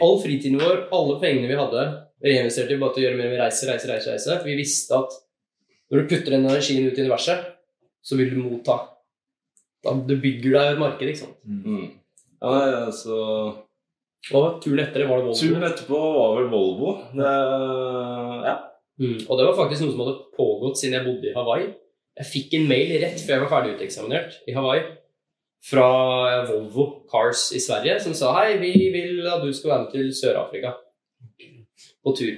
[0.01, 1.83] all fritiden vår, alle pengene vi hadde,
[2.25, 4.15] reinvesterte vi bare til å gjøre mer med reise, reise, reise.
[4.15, 4.39] reise.
[4.41, 5.17] For vi visste at
[5.93, 7.45] når du putter den energien ut i universet,
[8.03, 8.79] så vil du motta.
[9.85, 11.37] Da du bygger deg et marked, ikke sant.
[11.45, 11.93] Mm.
[12.41, 12.87] Ja, nei,
[14.27, 15.39] altså Og turen etter det var det Volvo.
[15.39, 16.93] Turen etterpå var vel Volvo.
[17.15, 17.33] Det,
[18.49, 18.57] ja.
[18.99, 19.19] Mm.
[19.29, 21.67] Og det var faktisk noe som hadde pågått siden jeg bodde i Hawaii.
[22.17, 24.87] Jeg fikk en mail rett før jeg var ferdig uteksaminert i Hawaii
[25.67, 25.87] fra
[26.49, 30.11] Volvo Cars i Sverige som sa hei, vi vil at du skal være med til
[30.15, 30.73] Sør-Afrika
[32.07, 32.35] på tur.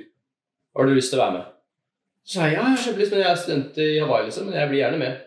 [0.77, 1.55] Har du lyst til å være med?
[2.29, 4.71] Så jeg ja, jeg har kjempelyst, men jeg er student i Hawaii, liksom, men jeg
[4.71, 5.21] blir gjerne med.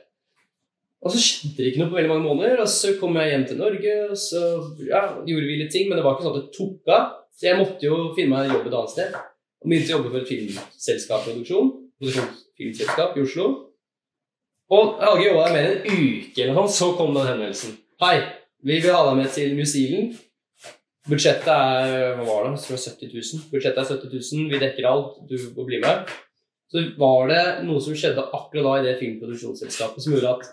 [1.02, 3.46] Og så skjedde det ikke noe på veldig mange måneder, og så kom jeg hjem
[3.50, 4.42] til Norge, og så
[4.86, 7.08] ja, gjorde vi litt ting, men det var ikke sånn at det tok av.
[7.34, 9.16] Så jeg måtte jo finne meg jobb et annet sted.
[9.62, 11.72] Og begynte å jobbe for et filmselskapsproduksjon.
[12.02, 13.48] Produksjonsfilmselskap i Oslo.
[14.72, 17.28] Og jeg hadde ikke jobba der mer enn en uke, eller noe så kom den
[17.32, 17.74] henvendelsen.
[18.06, 18.16] Hei,
[18.62, 20.14] vi vil ha deg med til New Zealand.
[21.10, 22.54] Budsjettet er hva var det?
[22.54, 23.46] Jeg tror er 70 000.
[23.52, 26.14] Budsjettet er 70 000, vi dekker alt, du må bli med.
[26.72, 30.52] Så var det noe som skjedde akkurat da i det filmproduksjonsselskapet som gjorde at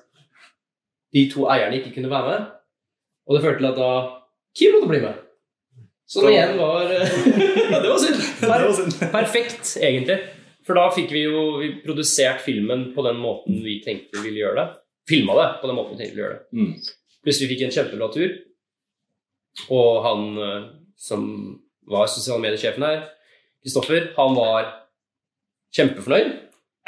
[1.14, 2.50] de to eierne ikke kunne være med.
[3.28, 3.92] Og det førte til at da
[4.58, 5.24] Kim måtte bli med.
[6.08, 6.88] Så det igjen var
[7.72, 8.98] Ja, det var synd.
[9.00, 10.18] Per perfekt, egentlig.
[10.66, 14.42] For da fikk vi jo vi produsert filmen på den måten vi tenkte vi ville
[14.44, 14.66] gjøre det.
[15.08, 16.58] Filma det på den måten vi tenkte vi ville gjøre det.
[16.58, 16.98] Mm.
[17.24, 18.34] Pluss vi fikk en kjempebra tur.
[19.74, 20.66] Og han eh,
[20.98, 21.24] som
[21.88, 23.06] var sosiale mediesjefen her,
[23.64, 24.68] Kristoffer, han var
[25.74, 26.34] kjempefornøyd.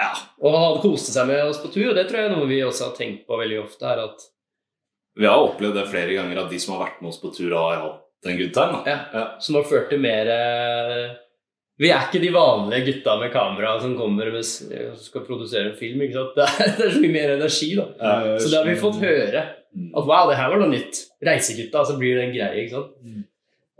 [0.01, 0.11] Ja.
[0.41, 2.61] Og han koste seg med oss på tur, og det tror jeg er noe vi
[2.65, 3.85] også har tenkt på veldig ofte.
[3.91, 4.29] er at
[5.21, 7.53] Vi har opplevd det flere ganger at de som har vært med oss på tur,
[7.53, 8.81] har hatt en good time.
[8.89, 8.99] Ja.
[9.13, 9.25] Ja.
[9.45, 11.05] Som har ført til mer eh,
[11.81, 16.03] Vi er ikke de vanlige gutta med kamera som kommer og skal produsere en film.
[16.05, 16.35] ikke sant?
[16.41, 17.87] Det er, det er så mye mer energi, da.
[18.01, 19.45] Ja, Så det har vi fått høre.
[19.77, 19.93] Mm.
[19.97, 21.05] At wow, det her var noe nytt.
[21.25, 22.65] Reisegutta, så blir det en greie.
[22.65, 22.97] ikke sant?
[23.05, 23.23] Mm.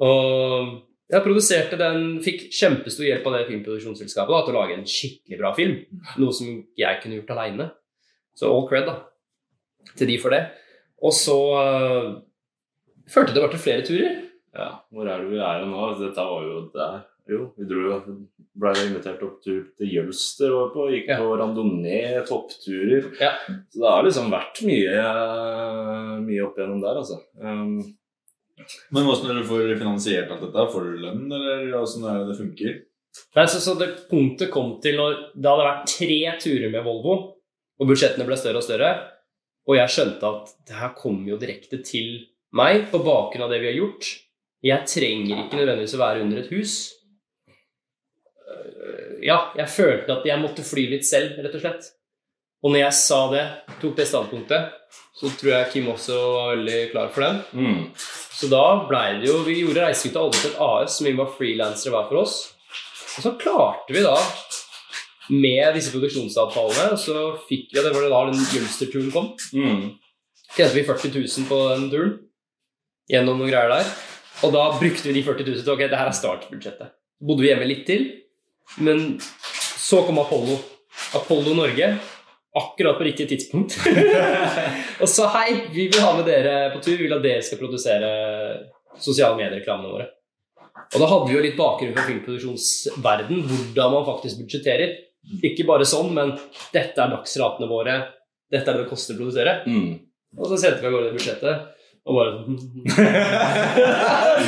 [0.07, 0.71] Og
[1.11, 5.39] jeg produserte den, fikk kjempestor hjelp av det filmproduksjonsselskapet da, til å lage en skikkelig
[5.41, 5.77] bra film.
[6.23, 7.71] Noe som jeg kunne gjort aleine.
[8.39, 8.97] Så all cred da,
[9.99, 10.45] til de for det.
[11.03, 12.11] Og så uh,
[13.11, 14.19] førte det bare til flere turer.
[14.55, 15.89] Ja, hvor er det vi er nå?
[16.01, 17.01] Dette var jo der.
[17.31, 17.97] Jo, vi dro jo
[18.61, 21.19] ble invitert opp tur til Jølster var på, gikk Ja.
[21.23, 23.07] på randonee, toppturer.
[23.21, 23.33] Ja.
[23.71, 25.05] Så det har liksom vært mye,
[26.27, 27.21] mye opp igjennom der, altså.
[27.39, 27.79] Um,
[28.95, 30.65] Men hvordan er det får finansiert alt dette?
[30.73, 32.79] Får du lønn, eller hvordan er det det funker?
[33.37, 37.17] Nei, så, så det punktet kom til når det hadde vært tre turer med Volvo,
[37.81, 38.91] og budsjettene ble større og større,
[39.69, 42.13] og jeg skjønte at det her kommer jo direkte til
[42.57, 44.09] meg på bakgrunn av det vi har gjort.
[44.67, 46.75] Jeg trenger ikke nødvendigvis å være under et hus.
[48.51, 51.91] Øh, Ja, jeg følte at jeg måtte fly litt selv, rett og slett.
[52.61, 53.45] Og når jeg sa det,
[53.81, 54.77] tok det standpunktet,
[55.17, 57.43] så tror jeg Kim også var veldig klar for den.
[57.53, 57.83] mm.
[58.41, 61.33] Så da blei det jo Vi gjorde Reisegutta aldri til et AS, som vi var
[61.35, 62.37] frilansere hver for oss.
[63.19, 64.15] Og så klarte vi da,
[65.31, 69.33] med disse produksjonsavtalene, så fikk vi ja, Det var da den Jølster-turen kom.
[69.53, 69.91] Mm.
[70.55, 72.17] Tjente vi 40 000 på den turen
[73.11, 73.93] gjennom noen greier der.
[74.47, 76.95] Og da brukte vi de 40 000 til ok, det her er startbudsjettet.
[77.21, 78.07] Bodde vi hjemme litt til,
[78.81, 80.57] men så kom Apollo.
[81.19, 81.91] Apollo Norge.
[82.59, 83.77] Akkurat på riktig tidspunkt.
[85.03, 86.97] og sa hei, vi vil ha med dere på tur.
[86.97, 88.09] Vi vil at dere skal produsere
[88.99, 90.09] sosiale mediereklamene våre.
[90.91, 94.97] Og da hadde vi jo litt bakgrunn fra filmproduksjonsverden, hvordan man faktisk budsjetterer.
[95.47, 96.33] Ikke bare sånn, men
[96.75, 98.01] dette er dagsratene våre,
[98.51, 99.61] dette er det det koster å produsere.
[99.71, 100.01] Mm.
[100.41, 101.69] Og så sendte vi av gårde det budsjettet.
[102.09, 102.31] Og bare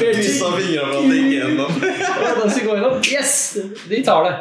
[0.00, 1.72] Kryssa fingrene for at det gikk gjennom.
[1.76, 2.94] Og da skal gå gjennom.
[3.12, 3.34] Yes!
[3.90, 4.34] De tar det.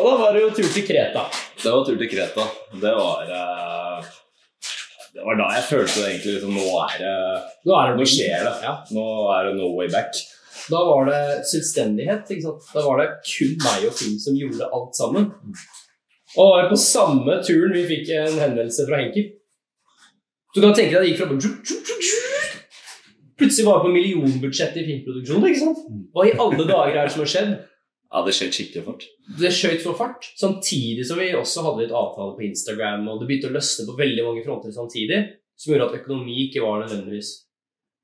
[0.00, 1.26] Og da var det jo tur til Kreta.
[1.62, 2.44] Det var tur til Kreta.
[2.82, 4.06] Det var eh,
[5.14, 7.12] Det var da jeg følte egentlig liksom Nå er det
[7.68, 8.54] Nå er det Nå skjer det.
[8.64, 8.72] Ja.
[8.96, 9.04] Nå
[9.36, 10.18] er det no way back.
[10.70, 11.20] Da var det
[11.50, 12.32] selvstendighet.
[12.72, 15.30] Da var det kun meg og Finn som gjorde alt sammen.
[16.32, 19.26] Og det var på samme turen vi fikk en henvendelse fra Henki.
[20.54, 21.30] Du kan tenke deg at det gikk fra
[23.42, 25.46] Plutselig var det på millionbudsjett i filmproduksjonen.
[25.48, 25.78] ikke sant?
[26.14, 27.54] Hva i alle dager er det som har skjedd?
[28.12, 29.04] Ja, det skjøt skikkelig fort.
[29.40, 33.30] det skjøt så fart, samtidig som vi også hadde litt avtale på Instagram, og det
[33.30, 35.22] begynte å løsne på veldig mange fronter samtidig,
[35.56, 37.30] som gjorde at økonomi ikke var nødvendigvis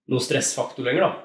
[0.08, 1.04] noe stressfaktor lenger.
[1.04, 1.24] da.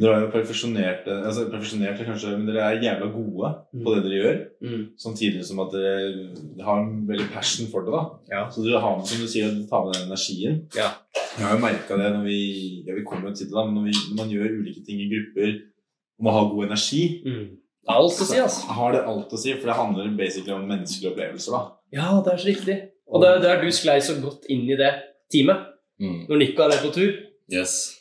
[0.00, 3.48] Dere er jo perfeksjonerte, altså perfeksjonerte kanskje, men dere er jævla gode
[3.84, 4.38] på det dere gjør.
[5.02, 7.92] Samtidig som at dere har en veldig passion for det.
[7.92, 8.02] da.
[8.30, 8.42] Ja.
[8.54, 10.60] Så dere har med, som du sier, tar med den energien.
[10.78, 10.92] Ja.
[11.36, 12.38] Jeg har jo merka det når vi
[12.86, 15.10] ja, vi kommer til det da, men når, vi, når man gjør ulike ting i
[15.10, 15.50] grupper
[16.20, 17.44] og man har god energi, er
[17.88, 18.66] alt å si, altså.
[18.76, 21.52] har det alt å si, for det handler basically om menneskelige opplevelser.
[21.56, 21.62] da.
[21.96, 22.76] Ja, det er så riktig.
[23.10, 24.92] Og det er der du sklei så godt inn i det
[25.32, 25.64] teamet.
[26.00, 26.26] Mm.
[26.28, 27.10] Når Nico er på tur,
[27.50, 27.96] Yes.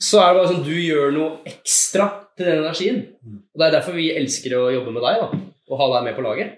[0.00, 2.06] så er det bare sånn du gjør noe ekstra
[2.38, 3.02] til den energien.
[3.20, 3.42] Mm.
[3.52, 5.28] Og Det er derfor vi elsker å jobbe med deg da,
[5.68, 6.56] og ha deg med på laget.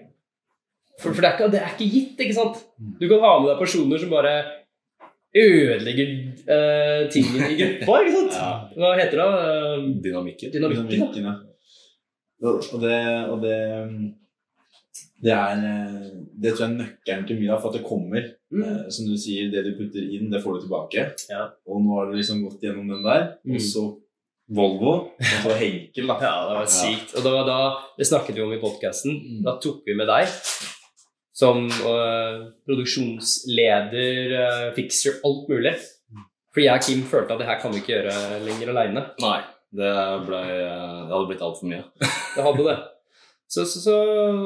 [1.01, 2.63] For, for det, er ikke, det er ikke gitt, ikke sant?
[2.79, 2.95] Mm.
[3.01, 4.33] Du kan ha med deg personer som bare
[5.35, 6.09] ødelegger
[6.47, 8.35] uh, tingene i gruppa, ikke sant?
[8.41, 8.51] Ja.
[8.77, 9.29] Hva heter det?
[9.31, 10.51] Uh, Dynamikken.
[10.53, 10.87] Dynamikken.
[10.91, 11.35] Dynamikken, ja.
[12.41, 12.97] Og det,
[13.29, 13.57] og det
[15.21, 16.05] det er eh,
[16.41, 18.29] Det tror jeg er nøkkelen til mye av for at det kommer.
[18.51, 18.61] Mm.
[18.65, 21.05] Eh, Som du sier, det du putter inn, det får du tilbake.
[21.29, 21.43] Ja.
[21.69, 23.35] Og nå har du liksom gått gjennom den der.
[23.45, 23.57] Mm.
[23.57, 23.89] Og så
[24.51, 26.17] Volvo, og så Henkel, da.
[26.25, 27.13] Ja, det var sykt.
[27.15, 27.59] Og det var da,
[27.95, 29.13] det snakket vi om i podkasten.
[29.15, 29.37] Mm.
[29.45, 30.27] Da tok vi med deg
[31.41, 35.71] som øh, produksjonsleder, øh, fixer, alt mulig.
[36.51, 39.05] For jeg og Kim følte at det her kan vi ikke gjøre lenger aleine.
[39.71, 39.91] Det,
[40.27, 41.83] ble, det hadde blitt altfor mye.
[42.35, 42.77] Det hadde det.
[43.51, 43.93] Så, så, så,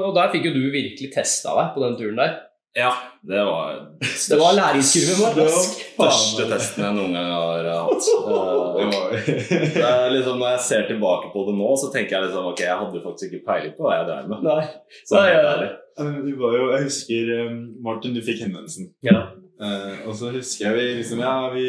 [0.08, 2.36] og der fikk jo du virkelig testa deg på den turen der.
[2.76, 2.90] Ja,
[3.24, 3.76] det var
[4.32, 5.38] Det var læringskurven vår.
[5.46, 5.78] Rask.
[5.96, 8.10] største testen jeg noen gang har hatt.
[8.76, 9.22] Eh,
[9.72, 12.60] Det er liksom, når jeg ser tilbake på det nå, så tenker jeg liksom ok,
[12.66, 14.44] jeg hadde faktisk ikke peiling på hva jeg drev med.
[14.44, 14.66] Nei.
[15.08, 15.54] Så Nei, ja.
[16.04, 17.56] Eh, Vi var jo, jeg husker eh,
[17.88, 18.90] Martin, du fikk henvendelsen.
[19.08, 19.22] Ja.
[19.56, 21.64] Eh, og så husker jeg vi liksom Ja, vi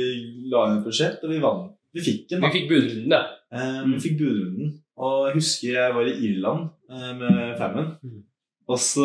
[0.51, 1.71] la inn et budsjett, og vi vant.
[1.95, 3.23] Vi fikk den, Vi fikk budrunden, ja.
[3.55, 4.73] Eh, vi fikk budrunden.
[4.97, 7.93] Og jeg husker jeg var i Irland uh, med Fammen.
[8.03, 8.23] Mm.
[8.67, 9.05] Og så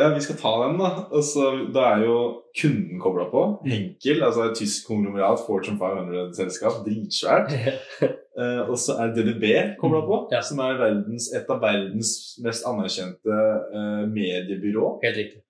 [0.00, 0.88] Ja, vi skal ta den, da.
[1.14, 2.16] Og så Da er jo
[2.60, 3.44] kunden kobla på.
[3.64, 6.82] Henkel, altså et tysk konglomerat, Fortune 500-selskap.
[6.84, 7.54] Dritsvært.
[8.02, 10.42] uh, og så er DDB kobla på, Ja.
[10.42, 12.12] som er verdens, et av verdens
[12.44, 13.38] mest anerkjente
[13.78, 14.98] uh, mediebyrå.
[15.06, 15.40] Helt riktig.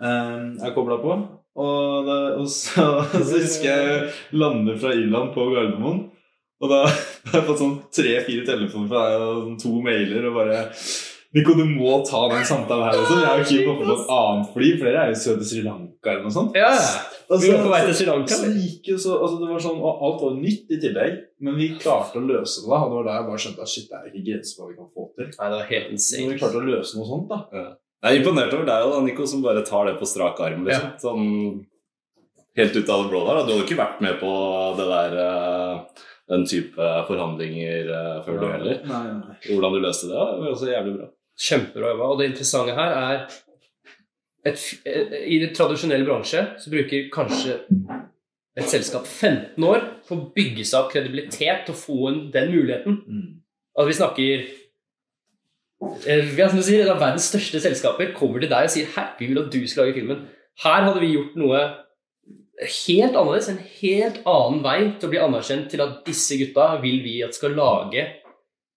[0.00, 1.20] Um, er kobla på.
[1.56, 6.06] Og, da, og så, så husker jeg lande fra Irland på Gardermoen.
[6.62, 10.38] Og da har jeg fått sånn tre-fire telefoner fra deg og sånn to mailer og
[10.40, 10.62] bare
[11.36, 13.16] Nico, du må ta den samtalen her også.
[13.20, 15.44] Jeg er jo keen på å få et annet fly, for dere er jo søte
[15.44, 16.54] Sri Lanka eller noe sånt.
[16.56, 18.38] Ja, altså, Vi var på vei til Sri Lanka.
[18.38, 18.48] så
[18.88, 22.22] jo så, altså det var sånn, og Alt var nytt i tillegg, men vi klarte
[22.22, 22.70] å løse det.
[22.70, 24.62] da, og Det var da jeg bare skjønte at shit, det er ikke grenser for
[24.64, 25.28] hva vi kan få til.
[25.34, 26.30] Nei, det var helt Så insane.
[26.30, 27.66] vi klarte å løse noe sånt, da.
[28.06, 30.64] Jeg er imponert over deg da, Nico, som bare tar det på strak arm.
[30.64, 30.90] Liksom.
[31.04, 31.26] Sånn
[32.56, 33.34] helt ut av det blå der.
[33.34, 33.44] da.
[33.44, 34.32] Du hadde ikke vært med på
[34.80, 38.80] det der eh, den type forhandlinger eh, før du heller.
[38.88, 39.36] Nei, nei.
[39.46, 41.08] Hvordan du løste det, det var også jævlig bra.
[41.46, 42.08] Kjempebra jobba.
[42.10, 43.16] Og det interessante her er
[44.46, 47.60] et, eh, I det tradisjonelle bransje så bruker kanskje
[48.56, 52.54] et selskap 15 år på å bygge seg opp kredibilitet til å få en, den
[52.54, 53.02] muligheten.
[53.06, 53.26] Mm.
[53.76, 54.46] Altså vi snakker
[56.08, 58.90] eh, ja, som du sier, Et av verdens største selskaper kommer til deg og sier
[58.96, 60.24] Hei, vi vil at du skal lage filmen.
[60.64, 61.60] Her hadde vi gjort noe
[62.62, 67.02] helt annerledes, en helt annen vei til å bli anerkjent til at disse gutta vil
[67.04, 68.06] vi at skal lage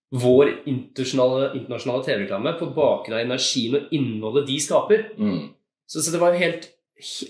[0.09, 5.05] vår internasjonale, internasjonale TV-reklame på bakgrunn av energien og innholdet de skaper.
[5.21, 5.51] Mm.
[5.89, 6.69] Så, så det var en helt,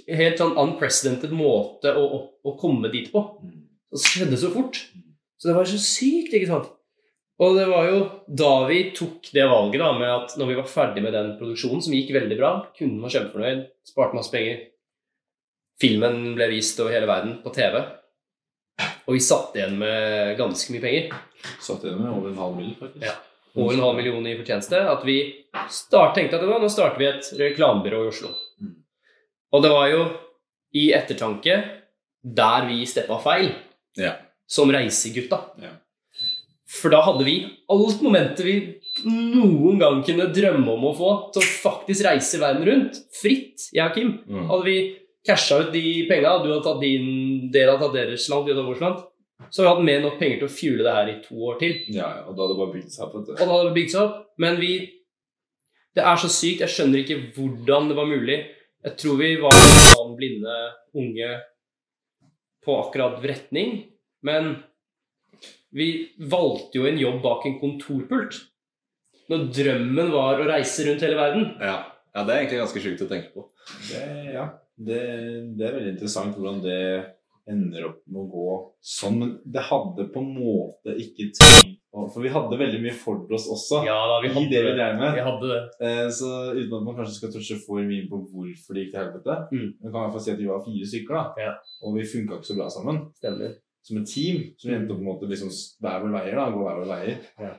[0.08, 3.26] helt sånn unprecedented måte å, å, å komme dit på.
[3.90, 4.80] Og så skjedde det så fort.
[5.40, 6.72] Så det var så sykt, ikke sant?
[7.40, 10.72] Og det var jo da vi tok det valget da, med at når vi var
[10.72, 14.66] ferdig med den produksjonen, som gikk veldig bra, kunden var kjempefornøyd, sparte masse penger,
[15.80, 17.80] filmen ble vist over hele verden på TV,
[19.08, 21.18] og vi satt igjen med ganske mye penger,
[21.64, 23.06] Satt igjen med over en halv million, faktisk.
[23.06, 23.14] Ja.
[23.56, 25.18] over en halv million i fortjeneste, at vi
[25.72, 28.34] start, tenkte at det var, nå starter vi et reklamebyrå i Oslo.
[28.60, 28.74] Mm.
[29.56, 30.02] Og det var jo
[30.76, 31.56] i ettertanke
[32.22, 33.54] der vi steppa feil,
[33.98, 34.18] Ja.
[34.48, 35.40] som reisegutta.
[35.64, 35.72] Ja.
[36.70, 37.38] For da hadde vi
[37.72, 38.58] alt momentet vi
[39.08, 43.88] noen gang kunne drømme om å få til å faktisk reise verden rundt, fritt, jeg
[43.88, 44.12] og Kim.
[44.28, 44.48] Mm.
[44.52, 44.78] Hadde vi
[45.26, 48.68] casha ut de penga, du hadde tatt din del av tatt deres land, de hadde
[48.68, 49.02] vårt land,
[49.50, 51.42] så hadde vi hatt mer enn nok penger til å fuele det her i to
[51.50, 51.76] år til.
[51.96, 53.18] Ja, ja, og da hadde det bare bygd seg opp.
[53.20, 54.24] Og da hadde det bygd seg opp.
[54.40, 54.74] Men vi
[55.98, 56.62] Det er så sykt.
[56.62, 58.36] Jeg skjønner ikke hvordan det var mulig.
[58.86, 60.58] Jeg tror vi var sånn blinde
[60.96, 61.30] unge
[62.64, 63.74] på akkurat retning,
[64.24, 64.52] men
[65.76, 65.90] vi
[66.30, 68.38] valgte jo en jobb bak en kontorpult.
[69.30, 71.50] Når drømmen var å reise rundt hele verden.
[71.60, 71.76] Ja.
[72.14, 73.46] ja, det er egentlig ganske sjukt å tenke på.
[73.90, 74.46] Det, ja,
[74.80, 75.00] det,
[75.58, 76.80] det er veldig interessant hvordan det
[77.50, 78.50] ender opp med å gå
[78.86, 79.16] sånn.
[79.20, 81.76] Men det hadde på en måte ikke tenkt
[82.14, 83.80] For vi hadde veldig mye for oss også.
[83.88, 85.16] Ja da, vi I hadde det vi drev med.
[85.18, 85.62] Vi hadde det.
[85.88, 89.02] Eh, Så uten at man kanskje skal touche for mye på hvorfor det gikk til
[89.02, 89.66] helvete Mm.
[89.82, 91.44] men kan i hvert fall si at vi var fire stykker, da.
[91.48, 91.56] Ja.
[91.84, 93.02] Og vi funka ikke så bra sammen.
[93.18, 93.58] Stemmer.
[93.90, 94.44] Som et team.
[94.60, 95.50] Så vi endte opp på en måte liksom
[95.82, 96.36] hver vår veier.
[96.38, 97.18] da, Gå hver vår veier.
[97.42, 97.54] Ja.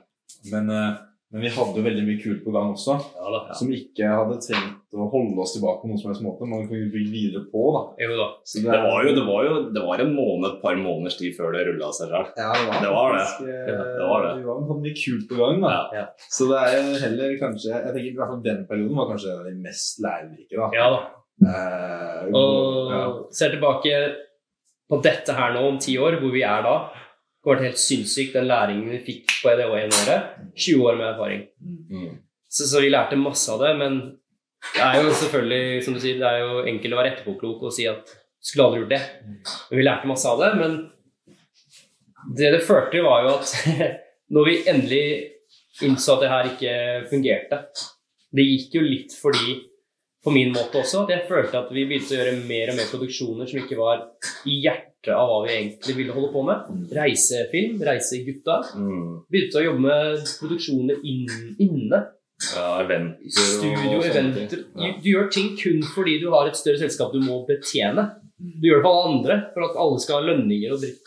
[0.52, 0.96] Men, eh,
[1.32, 2.94] men vi hadde jo veldig mye kult på gang også.
[3.14, 3.40] Ja da.
[3.54, 6.48] Som ikke hadde trengt å holde oss tilbake på noen som helst måte.
[6.50, 7.82] Man kunne bygge videre på, da.
[8.02, 8.26] Jo da.
[8.50, 11.36] Så Det var jo, det var jo det var en måned, et par måneders tid
[11.36, 12.26] før det rulla seg sjøl.
[12.40, 13.26] Ja, det var, Det det.
[13.28, 14.32] faktisk, eh, Ja, det var det.
[14.40, 15.70] Vi var hadde mye kult på gang, da.
[15.70, 16.00] Ja.
[16.00, 16.04] Ja.
[16.38, 19.30] Så det er jo heller kanskje Jeg tenker i hvert fall den perioden var kanskje
[19.30, 20.70] en av de mest lærerike, da.
[20.74, 21.00] Ja da.
[21.46, 23.04] Eh, Og ja.
[23.30, 23.94] ser tilbake
[24.90, 26.74] på dette her nå om ti år, hvor vi er da,
[27.40, 30.32] det har vært helt sinnssykt den læringen vi fikk på det i året.
[30.60, 31.46] 20 år med erfaring.
[31.88, 32.18] Mm.
[32.52, 33.96] Så, så vi lærte masse av det, men
[34.74, 37.72] det er jo selvfølgelig, som du sier, det er jo enkelt å være etterpåklok og
[37.72, 39.00] si at du skulle aldri gjort det.
[39.70, 40.76] Men vi lærte masse av det, men
[42.36, 43.54] det det førte til, var jo at
[44.36, 45.04] når vi endelig
[45.86, 46.72] innså at det her ikke
[47.08, 47.62] fungerte
[48.36, 49.56] Det gikk jo litt fordi
[50.20, 52.90] på min måte også, at jeg følte at vi begynte å gjøre mer og mer
[52.90, 54.02] produksjoner som ikke var
[54.44, 56.88] i hjertet av hva vi egentlig ville holde på med.
[56.92, 58.58] Reisefilm, reisegutta.
[58.76, 59.24] Mm.
[59.32, 62.02] Begynte å jobbe med produksjoner inn, inne.
[62.54, 64.48] Ja, eventer og Studio, sånne eventer.
[64.48, 64.64] ting.
[64.74, 64.92] Du, Ja.
[65.02, 68.10] du gjør ting kun fordi du har et større selskap du må betjene.
[68.38, 71.02] Du gjør det for alle andre, for at alle skal ha lønninger og dritt.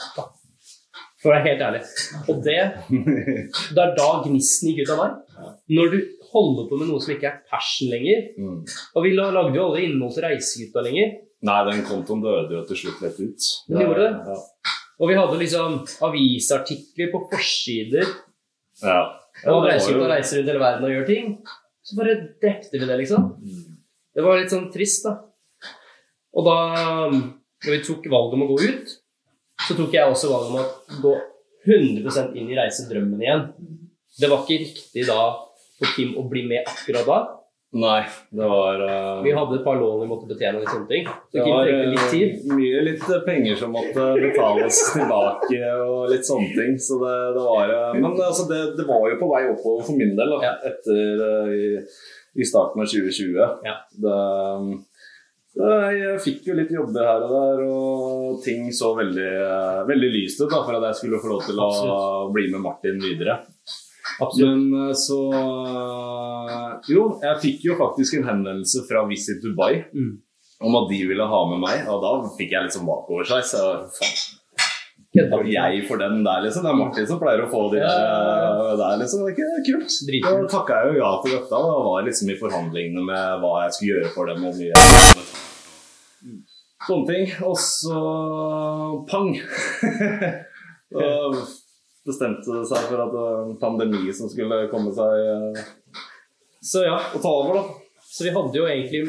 [1.24, 1.82] For å være helt ærlig.
[2.30, 2.60] Og det,
[3.76, 5.54] det er da gnisten gikk ut av meg.
[5.74, 5.98] Når du
[6.34, 8.26] holder på med noe som ikke er passion lenger.
[8.38, 8.60] Mm.
[8.96, 11.16] Og vi lagde jo alle innhold til Reisegutta lenger.
[11.44, 13.50] Nei, den kontoen døde jo til slutt rett ut.
[13.68, 14.14] Den gjorde det?
[14.32, 14.72] Ja.
[15.02, 18.08] Og vi hadde liksom avisartikler på forsider.
[18.84, 19.02] ja.
[19.50, 21.30] Og reiser ut reiser rundt hele verden og gjør ting.
[21.84, 23.32] Så bare drepte vi det, liksom.
[24.14, 25.18] Det var litt sånn trist, da.
[26.38, 26.58] Og da
[27.10, 28.94] når vi tok valget om å gå ut,
[29.68, 31.14] så tok jeg også valget om å gå
[31.74, 33.46] 100% inn i reisedrømmen igjen.
[34.20, 35.20] Det var ikke riktig da
[35.80, 37.20] for Kim å bli med akkurat da.
[37.74, 39.24] Nei, det var uh...
[39.26, 40.60] Vi hadde et par lån vi måtte betjene.
[40.62, 41.08] og sånne ting.
[41.10, 46.28] Så det var litt eh, mye litt eh, penger som måtte betales tilbake og litt
[46.28, 46.78] sånne ting.
[46.78, 47.88] Så det, det var uh...
[47.98, 50.54] Men altså, det, det var jo på vei oppover for min del da, Ja.
[50.70, 51.72] etter uh, i,
[52.38, 53.42] i starten av 2020.
[53.66, 53.80] Ja.
[54.06, 54.20] Det,
[55.98, 59.32] jeg fikk jo litt jobber her og der, og ting så veldig,
[59.90, 62.32] veldig lyst ut da, for at jeg skulle få lov til å Absolutt.
[62.38, 63.40] bli med Martin videre.
[64.22, 64.50] Absolutt.
[64.50, 70.18] Men eh, så eh, Jo, jeg fikk jo faktisk en henvendelse fra Visit Dubai Mm.
[70.62, 73.50] om at de ville ha med meg, og da fikk jeg litt sånn bakoversveis.
[73.52, 73.62] Så
[75.14, 75.38] Kødda.
[75.46, 76.64] jeg for den der, liksom.
[76.66, 79.20] Det er Martin som pleier å få de der, eh, der liksom.
[79.26, 79.92] Det er ikke kult.
[79.92, 80.50] Da Dritkult.
[80.54, 81.54] takka jeg jo ja til dette.
[81.54, 84.40] og Da var liksom i forhandlingene med hva jeg skulle gjøre for dem.
[84.46, 84.76] og mye
[86.84, 87.26] Sånne ting.
[87.48, 87.96] Og så
[89.08, 89.30] pang!
[92.04, 95.62] Bestemte seg for at det var en pandemi som skulle komme seg eh,
[96.60, 98.02] Så ja, og ta over, da.
[98.04, 99.06] så vi hadde jo egentlig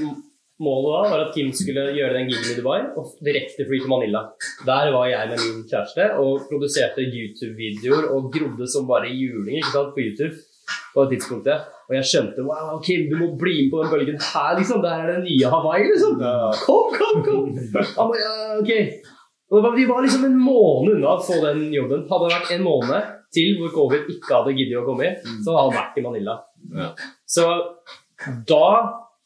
[0.62, 3.90] Målet da var at Kim skulle gjøre den gigen i Dubai og direkte fly til
[3.90, 4.20] Manila.
[4.62, 9.72] Der var jeg med min kjæreste og produserte YouTube-videoer og grodde som bare juling ikke
[9.74, 10.36] sant, på YouTube.
[10.94, 11.66] på det tidspunktet.
[11.88, 14.80] Og jeg skjønte wow, Kim, du må bli med på den bølgen her, liksom.
[14.84, 16.22] Der er det nye Hawaii, liksom.
[16.62, 17.50] Kom, kom, kom!
[17.98, 18.72] Han ba, ja, ok.
[19.54, 22.06] Var, vi var liksom en måned unna å få den jobben.
[22.10, 25.54] Hadde det vært en måned til hvor covid ikke hadde giddet å komme i, så
[25.54, 26.36] hadde han vært i Manila.
[26.74, 26.88] Ja.
[27.26, 27.48] Så
[28.48, 28.68] da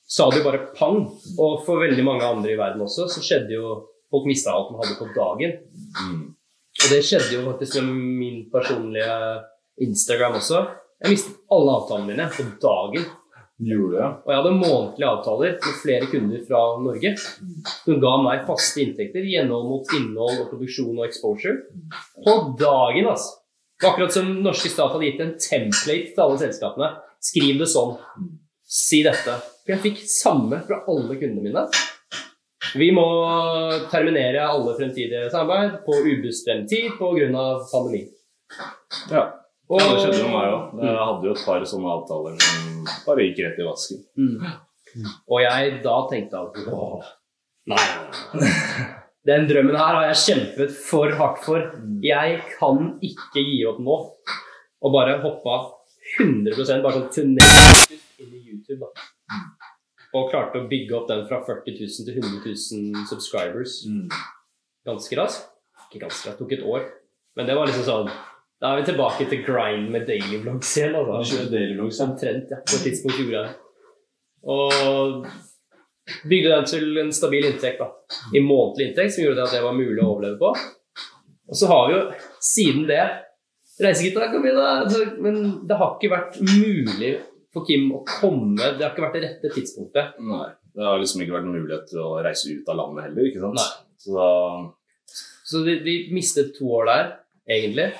[0.08, 1.04] sa det jo bare pang.
[1.36, 4.78] Og for veldig mange andre i verden også, så skjedde jo Folk mista alt de
[4.80, 5.50] hadde på dagen.
[6.00, 6.20] Mm.
[6.78, 9.16] Og det skjedde jo faktisk med min personlige
[9.84, 10.62] Instagram også.
[11.02, 13.04] Jeg mistet alle avtalene mine på dagen.
[13.58, 14.08] Gjorde ja.
[14.22, 19.26] Og jeg hadde månedlige avtaler med flere kunder fra Norge som ga meg faste inntekter
[19.26, 21.56] gjennom mot innhold og produksjon og exposure.
[22.22, 23.40] På dagen, altså.
[23.78, 26.92] Det var akkurat som norske stat hadde gitt en template til alle selskapene.
[27.22, 27.96] Skriv det sånn.
[28.78, 29.36] Si dette.
[29.64, 31.66] For jeg fikk samme fra alle kundene mine.
[32.78, 33.04] Vi må
[33.90, 37.44] terminere alle fremtidige samarbeid på ubestemt tid pga.
[37.72, 38.04] pandemi.
[39.10, 39.28] Ja.
[39.68, 40.78] Og, ja, det skjedde med meg òg.
[40.80, 44.04] Jeg hadde jo et par sånne avtaler som bare gikk rett i vasken.
[44.16, 44.54] Mm.
[45.28, 47.10] Og jeg da tenkte at åh,
[47.68, 47.82] nei,
[49.28, 51.66] den drømmen her har jeg kjempet for hardt for.
[52.04, 53.98] Jeg kan ikke gi opp nå.
[54.78, 55.58] Og bare hoppa
[56.22, 57.92] 100% bare sånn tunnel
[58.22, 58.86] inn i YouTube.
[58.86, 59.06] da.
[60.16, 63.82] Og klarte å bygge opp den fra 40 000 til 100 000 subscribers
[64.88, 65.50] ganske raskt.
[65.88, 66.88] Ikke ganske raskt, tok et år.
[67.36, 68.12] Men det var liksom sånn
[68.60, 70.92] Da er vi tilbake til grind med daily vlogs igjen.
[70.96, 71.36] Du Altså.
[71.36, 72.00] kjører daily vlogs.
[72.02, 72.56] Omtrent, ja.
[72.66, 73.54] På et tidspunkt gjorde jeg det.
[74.48, 75.26] Og
[76.30, 77.88] bygde den til en stabil inntekt, da.
[78.34, 80.50] I månedlig inntekt, som gjorde det at det var mulig å overleve på.
[81.48, 82.02] Og så har vi jo
[82.44, 83.02] siden det
[83.78, 84.88] Reisegutta, kom igjen, da!
[84.90, 87.20] Så- Men det har ikke vært mulig
[87.52, 90.18] for Kim å komme Det har ikke vært det rette tidspunktet.
[90.18, 90.48] Nei.
[90.74, 93.54] Det har liksom ikke vært mulighet til å reise ut av landet heller, ikke sant.
[93.54, 93.70] Nei.
[94.02, 94.72] Så da
[95.46, 97.12] Så vi, vi mistet to år der,
[97.48, 97.92] egentlig.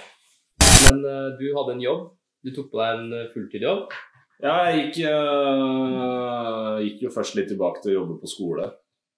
[0.89, 2.05] Men eh, du hadde en jobb.
[2.45, 3.97] Du tok på deg en fulltidjobb fulltidsjobb.
[4.39, 8.69] Ja, jeg gikk, øh, gikk jo først litt tilbake til å jobbe på skole.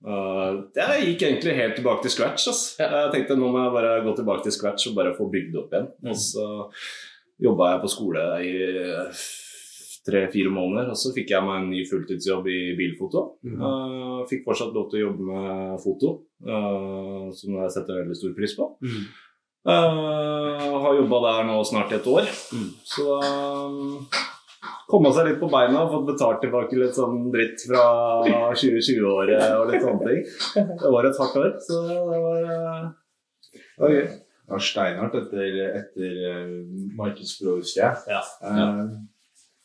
[0.00, 2.46] Uh, jeg gikk egentlig helt tilbake til scratch.
[2.80, 2.88] Ja.
[3.04, 5.76] Jeg tenkte nå må jeg bare gå tilbake til scratch og bare få bygd opp
[5.76, 5.90] igjen.
[6.00, 6.10] Mm.
[6.14, 6.46] Og så
[7.40, 8.54] jobba jeg på skole i
[10.08, 13.26] tre-fire måneder, og så fikk jeg meg en ny fulltidsjobb i bilfoto.
[13.44, 16.14] Uh, fikk fortsatt lov til å jobbe med foto,
[16.48, 18.70] uh, som jeg setter veldig stor pris på.
[19.68, 22.28] Uh, har jobba der nå snart et år.
[22.56, 22.68] Mm.
[22.88, 24.06] Så um,
[24.88, 27.84] komme seg litt på beina og fått betalt tilbake litt sånn dritt fra
[28.56, 30.24] 2020-året og litt sånne ting.
[30.80, 32.90] Det var et hardt år, så det var, uh,
[33.52, 34.08] det var gøy.
[34.50, 36.58] Det var steinhardt etter, etter uh,
[36.98, 38.16] markedsfører, husker jeg.
[38.16, 38.24] Ja.
[38.42, 38.98] Uh,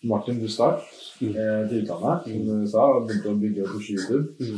[0.06, 0.84] Martin, du start
[1.16, 1.30] Mm.
[1.32, 4.34] eh, til utlandet, som du sa, og begynte å bygge opp på YouTube.
[4.44, 4.58] Mm.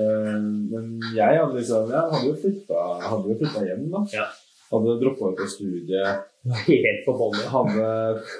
[0.00, 0.38] Eh,
[0.72, 4.00] men jeg hadde liksom Jeg hadde jo flytta hjem, da.
[4.14, 4.24] Ja.
[4.68, 6.24] Hadde droppa ut av studiet.
[6.66, 7.38] Helt på bånn.
[7.52, 7.86] Hadde,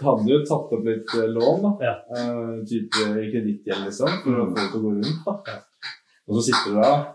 [0.05, 1.71] hadde jo tatt opp litt eh, lån, da.
[1.85, 1.95] Ja.
[2.13, 5.23] Uh, type kredittgjeld, liksom, for å få det til å gå rundt.
[5.25, 5.37] da.
[5.49, 5.95] Ja.
[6.29, 7.07] Og så sitter du der.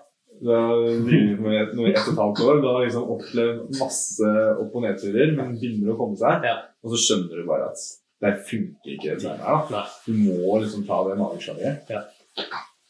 [0.44, 2.58] Du har drevet med i ett og et halvt år.
[2.60, 6.48] Du har liksom opplevd masse opp- og nedturer, men begynner å komme seg.
[6.50, 6.58] Ja.
[6.84, 7.86] Og så skjønner du bare at
[8.24, 9.14] det funker ikke.
[9.14, 9.86] dette her, da.
[10.08, 11.94] Du må liksom ta det mageslaget.
[11.94, 12.02] Ja.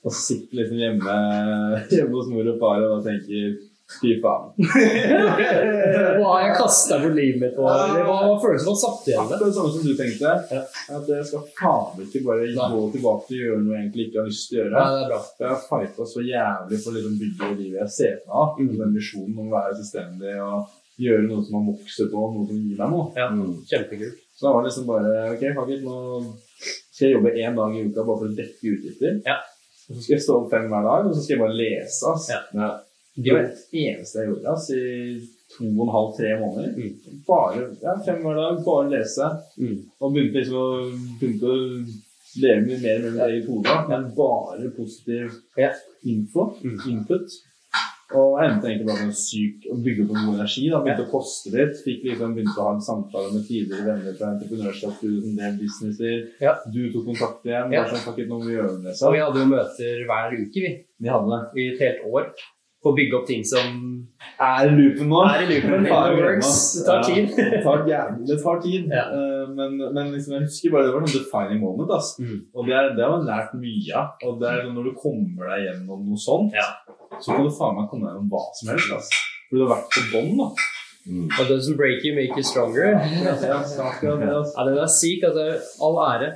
[0.04, 1.18] Og så sitter liksom hjemme,
[1.94, 3.54] hjemme hos mor og far og tenker
[3.94, 4.54] Fy faen.
[6.18, 7.66] Hva har jeg kasta bort livet mitt på?
[7.68, 9.42] Det var følelsen man satt igjen med.
[9.44, 10.32] Det samme som du tenkte.
[10.98, 14.22] At jeg skal faen ikke bare gå tilbake til å gjøre noe jeg egentlig ikke
[14.22, 14.74] har lyst til å gjøre.
[14.78, 15.20] Nei, det er bra.
[15.44, 18.64] Jeg har fighta så jævlig for å liksom bygge det livet jeg ser for meg.
[18.64, 18.80] Mm.
[18.80, 22.64] Den visjonen om å være selvstendig og gjøre noe som man vokser på, noe som
[22.64, 23.06] gir meg noe.
[23.20, 23.54] Ja, Mm.
[23.70, 24.20] Kjempekult.
[24.34, 25.98] Så da var det liksom bare Ok, fuck nå
[26.94, 29.20] skal jeg jobbe én dag i uka bare for å dekke utgifter.
[29.28, 29.38] Ja.
[29.90, 32.02] Og så skal jeg stå opp fem hver dag, og så skal jeg bare lese.
[32.14, 32.40] Altså.
[32.56, 32.70] Ja.
[33.16, 36.72] Det var det eneste jeg gjorde altså, i to og en halv, tre måneder.
[36.78, 37.20] Mm.
[37.28, 39.28] Bare ja, fem hver dag, bare lese.
[39.62, 39.76] Mm.
[40.02, 40.68] Og begynte liksom å,
[41.20, 41.58] begynte å
[42.42, 43.76] leve mye mer med mitt eget hode.
[43.92, 45.70] Men bare positiv Ja.
[46.06, 46.80] info, Mm.
[46.90, 47.30] input.
[48.14, 50.70] Og endte egentlig bare med syk å bygge opp en god energi.
[50.70, 51.78] da, Begynte å poste litt.
[51.86, 56.28] Fikk liksom Begynte å ha en samtale med tidligere venner fra entreprenørskapsstudio som drev businesser.
[56.42, 56.56] Ja.
[56.72, 57.72] Du tok kontakt igjen.
[57.74, 57.86] Ja.
[57.90, 58.70] Sånn, takket, vi gjør.
[58.94, 59.12] Så Så.
[59.14, 60.74] vi hadde jo møter hver uke, vi.
[61.02, 61.42] Vi hadde det.
[61.62, 62.30] I et helt år.
[62.84, 63.80] For å bygge opp ting som
[64.44, 65.20] Er i loopen nå.
[65.24, 65.86] er i loopen.
[65.86, 66.54] det works.
[66.76, 67.30] Det tar tid.
[67.38, 68.90] Ja, det tar jævlig det tar tid.
[68.92, 69.04] Ja.
[69.16, 71.94] Eh, men, men liksom, jeg husker bare det var sånn defining moment.
[71.96, 72.14] ass.
[72.20, 72.38] Mm.
[72.56, 74.14] Og det, er, det har man lært mye av.
[74.28, 76.68] Og det er når du kommer deg gjennom noe sånt, Ja.
[77.20, 78.96] så kan du faen meg komme deg gjennom hva som helst.
[79.00, 79.12] ass.
[79.50, 80.56] For du har vært på bånn.
[81.04, 81.26] Mm.
[81.28, 82.94] It doesn't break you, make you stronger.
[82.96, 85.24] Ja, den er syk.
[85.28, 85.48] Altså,
[85.84, 86.34] all ære.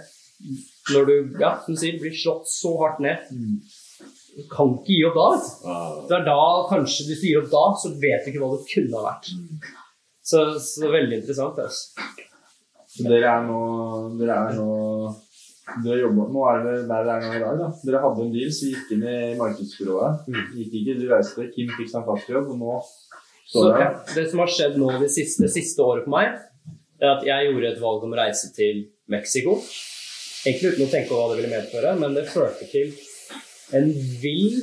[0.93, 3.25] Når du ja, som du sier, blir slått så hardt ned.
[3.31, 3.57] Mm.
[4.37, 5.27] Du kan ikke gi opp da.
[5.33, 6.07] vet du.
[6.09, 8.67] Det er da, kanskje Hvis du gir opp da, så vet du ikke hva det
[8.69, 9.31] kunne ha vært.
[10.27, 11.57] Så, så veldig interessant.
[11.63, 12.09] Altså.
[12.97, 13.61] Så dere er nå
[14.19, 14.67] Dere er nå
[15.83, 17.57] dere jobber, Nå er det der dere er nå i dag.
[17.59, 17.65] da.
[17.83, 20.29] Dere hadde en deal, så gikk inn i markedsbyrået.
[20.55, 22.77] Gikk ikke, Du reiste, Kim fikk seg en fast jobb, og nå
[23.47, 23.97] Så står ja, her.
[24.15, 26.39] Det som har skjedd nå det siste, det siste året for meg,
[27.01, 29.57] er at jeg gjorde et valg om å reise til Mexico.
[30.47, 32.93] Egentlig uten å tenke på hva det ville medføre, men det førte til
[33.75, 33.89] en
[34.21, 34.61] vill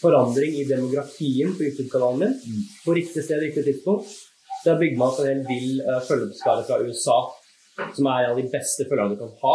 [0.00, 2.28] forandring i demografien på YouTube-kanalen min.
[2.28, 2.62] Mm.
[2.84, 4.08] På riktig sted, riktig tidspunkt.
[4.64, 7.18] Det har bygd meg opp en hel vill uh, følgeskare fra USA,
[7.96, 9.54] som er en av de beste følgerne du kan ha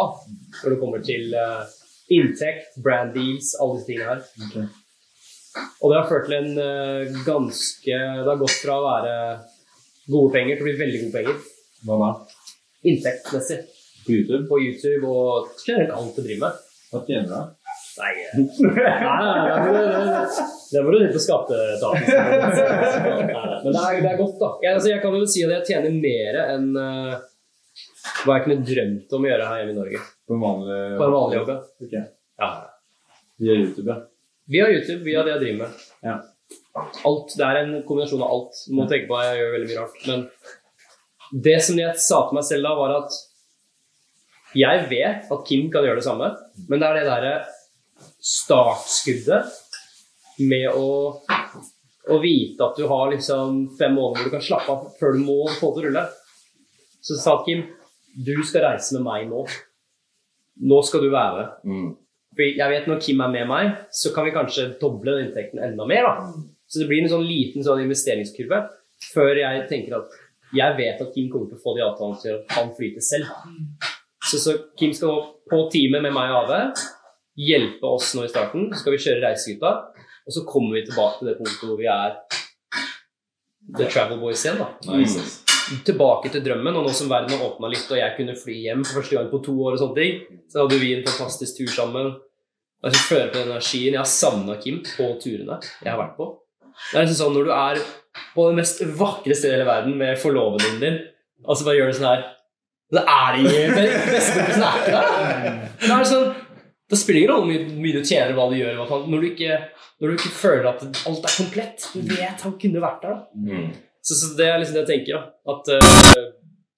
[0.63, 1.67] når det kommer til uh,
[2.13, 4.23] inntekt, brand deals, alle disse tingene her.
[4.47, 4.65] Okay.
[5.81, 9.13] Og det har ført til en uh, ganske Det har gått fra å være
[10.09, 11.45] gode penger til å bli veldig gode penger.
[11.85, 12.11] Hva da?
[12.85, 13.61] Inntektsmessig.
[14.05, 14.43] På YouTube?
[14.49, 16.65] På YouTube og generelt alt du driver med.
[16.91, 17.64] Hva tjener du?
[17.95, 20.23] Nei, nei, nei,
[20.71, 22.09] det må du- du på skatteetaten.
[23.63, 24.49] Men det er, det er godt, da.
[24.65, 27.13] Jeg, altså, jeg kan jo si at jeg tjener mer enn uh,
[28.25, 30.01] hva jeg kunne drømt om å gjøre her hjemme i Norge.
[30.27, 31.51] På en vanlig På en vanlig jobb.
[31.87, 32.03] Okay.
[32.43, 32.49] Ja.
[33.45, 33.97] Via YouTube, ja.
[34.55, 35.85] Via YouTube, via det jeg driver med.
[36.05, 36.17] Ja.
[37.07, 38.59] Alt, Det er en kombinasjon av alt.
[38.67, 40.03] Du må tenke på at jeg gjør veldig mye rart.
[40.11, 43.15] Men det som jeg sa til meg selv da, var at
[44.55, 46.29] jeg vet at Kim kan gjøre det samme,
[46.69, 47.33] men det er det derre
[48.25, 49.53] startskuddet
[50.49, 50.89] med å,
[52.09, 55.25] å vite at du har liksom fem måneder hvor du kan slappe av før du
[55.27, 56.05] må få til å rulle.
[57.05, 57.67] Så sa Kim
[58.15, 59.43] du skal reise med meg nå.
[60.65, 61.49] Nå skal du være.
[61.67, 61.89] Mm.
[62.35, 65.61] For jeg vet når Kim er med meg, så kan vi kanskje doble den inntekten
[65.63, 66.07] enda mer.
[66.07, 66.31] da.
[66.67, 68.63] Så det blir en sånn liten sånn investeringskurve
[69.11, 70.15] før jeg tenker at
[70.55, 73.29] jeg vet at Kim kommer til å få de avtalene til at han flyter selv.
[74.25, 75.19] Så, så Kim skal
[75.51, 76.61] på teamet med meg og Ave,
[77.35, 78.69] hjelpe oss nå i starten.
[78.71, 79.71] Så skal vi kjøre Reisegutta,
[80.25, 82.19] og så kommer vi tilbake til det punktet hvor vi er
[83.75, 84.61] The Travel Boys igjen.
[84.61, 84.69] da.
[84.93, 85.25] Nice.
[85.85, 88.85] Tilbake til drømmen, og nå som verden har åpna litt og jeg kunne fly hjem
[88.85, 91.71] for første gang på to år, og sånne ting, så hadde vi en fantastisk tur
[91.73, 92.13] sammen.
[92.85, 93.95] Altså, føler på den energien.
[93.95, 96.27] Jeg har savna Kim på turene jeg har vært på.
[96.91, 97.79] Det er liksom sånn når du er
[98.35, 100.97] på det mest vakre stedet i hele verden med forloveden din,
[101.45, 102.25] og så bare gjør du sånn her
[102.93, 105.55] så er det ingen bestekompisen er ikke der.
[105.81, 106.27] Det er sånn
[106.89, 108.77] Det spiller ingen rolle hvor mye, du tjener, hva du gjør,
[109.09, 109.55] når, du ikke,
[110.01, 111.87] når du ikke føler at alt er komplett.
[111.95, 113.15] Du vet han kunne vært der.
[113.33, 113.71] Mm.
[114.05, 115.55] Så, så det er liksom det jeg tenker, da.
[115.55, 116.27] At uh,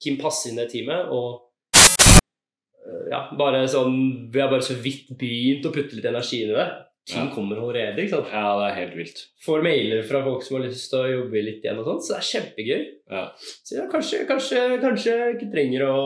[0.03, 1.41] Kim passer inn i teamet, og
[1.75, 3.97] eh, ja, bare sånn
[4.31, 6.67] Vi har bare så vidt begynt å putte litt energi inn i det.
[7.07, 7.33] Kim Ja.
[7.33, 8.03] kommer allerede.
[8.03, 8.31] ikke sant?
[8.35, 9.19] Ja, det er helt vilt.
[9.45, 12.15] Får mailer fra folk som har lyst til å jobbe litt igjen, og sånt, så
[12.15, 12.81] det er kjempegøy.
[13.11, 13.21] Ja.
[13.63, 16.01] Så ja, kanskje, kanskje, kanskje ikke trenger å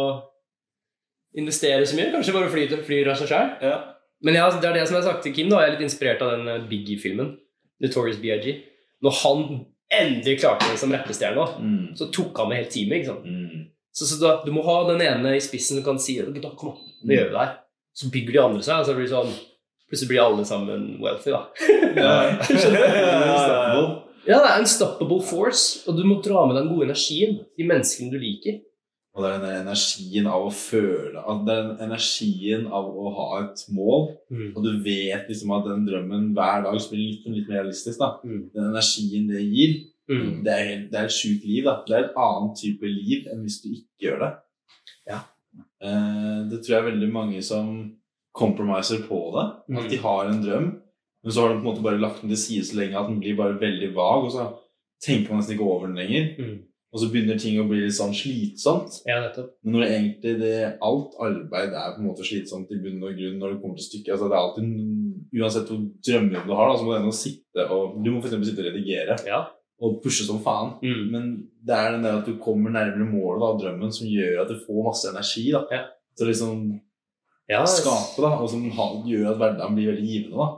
[1.38, 2.12] investere så mye.
[2.14, 3.52] Kanskje bare flyr, flyr av seg sjøl.
[3.64, 3.78] Ja.
[4.22, 5.50] Men ja, det er det som jeg har sagt til Kim.
[5.50, 7.38] da, Jeg er litt inspirert av den eh, Biggie-filmen.
[7.82, 8.56] Notorious B.I.G.
[9.02, 9.46] Når han
[9.92, 11.96] endelig klarte det som rappestjerne, Mm.
[11.98, 13.00] så tok han med helt teamet.
[13.02, 13.26] ikke sant?
[13.26, 13.66] Mm.
[13.92, 16.70] Så, så da, Du må ha den ene i spissen som kan si da, kom
[16.76, 17.56] an, nå gjør vi det her.
[17.94, 19.34] Så bygger de andre seg, og så blir det sånn
[19.92, 21.42] Plutselig blir alle sammen wealthy, da.
[22.00, 22.12] ja,
[24.30, 27.40] Ja, det er en unstoppable force, og du må dra med den gode energien.
[27.58, 28.60] De menneskene du liker.
[29.14, 33.10] Og det er den energien av å føle at Det er den energien av å
[33.16, 34.54] ha et mål, Mm.
[34.56, 38.00] og du vet liksom at den drømmen hver dag blir litt, litt mer realistisk.
[38.00, 38.20] da.
[38.24, 38.50] Mm.
[38.54, 40.44] Den energien det gir, Mm.
[40.44, 41.64] det er, helt, det er et sjukt liv.
[41.66, 41.84] da.
[41.88, 44.34] Det er et annet type liv enn hvis du ikke gjør det.
[45.08, 45.20] Ja.
[45.82, 47.96] Eh, det tror jeg er veldig mange som
[48.34, 49.78] compromiser på det.
[49.78, 49.90] At Mm.
[49.90, 50.80] de har en drøm,
[51.24, 53.08] men så har de på en måte bare lagt den til side så lenge at
[53.08, 54.54] den blir bare veldig vag, og så
[55.04, 56.36] tenker man nesten ikke over den lenger.
[56.40, 56.60] Mm.
[56.92, 58.98] Og så begynner ting å bli litt sånn slitsomt.
[59.08, 59.54] Ja, nettopp.
[59.64, 63.16] Men når det egentlig det, alt arbeid er på en måte slitsomt i bunn og
[63.16, 64.76] grunn når det kommer til stykket altså det er alltid,
[65.32, 68.50] Uansett hvor drømmejobb du har, da, så må du ennå sitte og Du må eksempel
[68.50, 69.40] sitte og redigere Ja.
[69.80, 70.74] og pushe som faen.
[70.84, 71.06] Mm.
[71.14, 71.30] Men
[71.64, 74.52] det er den der at du kommer nærmere målet da, av drømmen som gjør at
[74.52, 75.46] du får masse energi.
[75.56, 75.64] da.
[75.72, 75.86] Ja.
[76.18, 76.66] Til å liksom
[77.52, 78.68] ja skape, da, og som
[79.08, 80.36] gjør at hverdagen blir veldig givende.
[80.44, 80.50] da.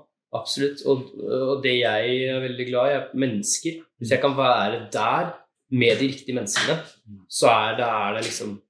[0.42, 0.82] Absolutt.
[0.90, 1.06] Og,
[1.54, 3.80] og det jeg er veldig glad i, er mennesker.
[4.02, 5.32] Hvis jeg kan være der
[5.74, 6.78] med de riktige menneskene,
[7.32, 8.62] så er det, er det liksom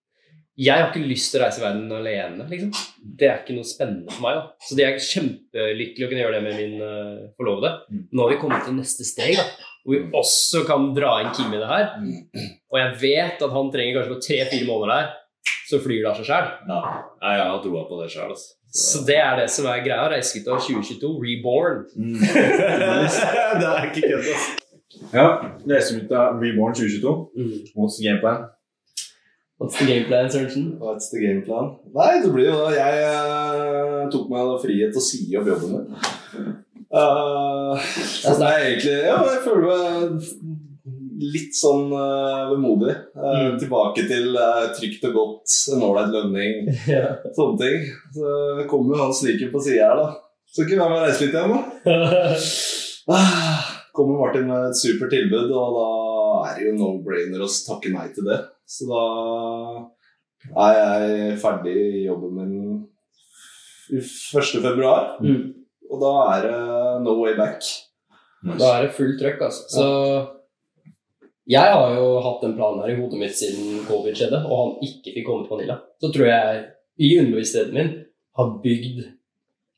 [0.54, 2.74] Jeg har ikke lyst til å reise i verden alene, liksom.
[3.02, 4.36] Det er ikke noe spennende for meg.
[4.38, 4.44] da.
[4.62, 7.72] Så det er kjempelykkelig å kunne gjøre det med min uh, forlovede.
[7.90, 8.04] Mm.
[8.14, 9.48] Nå har vi kommet til neste steg, da.
[9.82, 11.90] Hvor vi også kan dra inn Kim i det her.
[12.70, 15.10] Og jeg vet at han trenger kanskje på tre-fire måneder her,
[15.72, 16.52] så flyr det av seg sjæl.
[16.70, 16.82] Ja.
[17.26, 18.54] Jeg har troa på det sjæl, altså.
[18.74, 20.06] Så det er det som er greia.
[20.14, 21.84] Reisegutta 2022, reborn.
[21.98, 24.63] det er ikke kødd, altså.
[25.14, 25.28] Ja,
[25.70, 27.14] Leser ut av Reborn 2022.
[27.38, 27.54] Mm.
[27.76, 28.44] What's the game plan?
[29.62, 30.66] What's the game plan, Sørensen?
[30.82, 31.76] What's the game plan?
[31.96, 35.48] Nei, det blir jo da Jeg uh, tok meg da frihet til å si opp
[35.48, 35.86] jobben min.
[36.94, 40.28] Uh, så det er egentlig Ja, jeg føler meg
[41.34, 42.98] litt sånn uh, vemodig.
[43.16, 43.56] Uh, Mm.
[43.62, 47.06] Tilbake til uh, trygt og godt, en ålreit lønning, Ja.
[47.38, 47.86] sånne ting.
[48.18, 50.08] Så kommer jo han sniken på sida her, da.
[50.54, 51.62] Skal ikke være med og reise litt igjen, da?
[53.94, 55.88] Kommer Martin med et supert tilbud, og da
[56.50, 58.40] er det jo no-brainer å takke nei til det.
[58.66, 59.04] Så da
[60.66, 62.56] er jeg ferdig i jobben min
[63.94, 64.62] i 1.
[64.64, 65.54] februar, Mm.
[65.92, 67.62] og da er det no way back.
[68.60, 69.68] Da er det fullt trøkk, altså.
[69.70, 69.86] Så
[71.48, 74.88] jeg har jo hatt den planen her i hodet mitt siden covid skjedde, og han
[74.88, 75.78] ikke fikk komme til Vanilla.
[76.02, 76.64] Så tror jeg
[77.00, 77.94] i underbevisstheten min
[78.38, 79.04] har bygd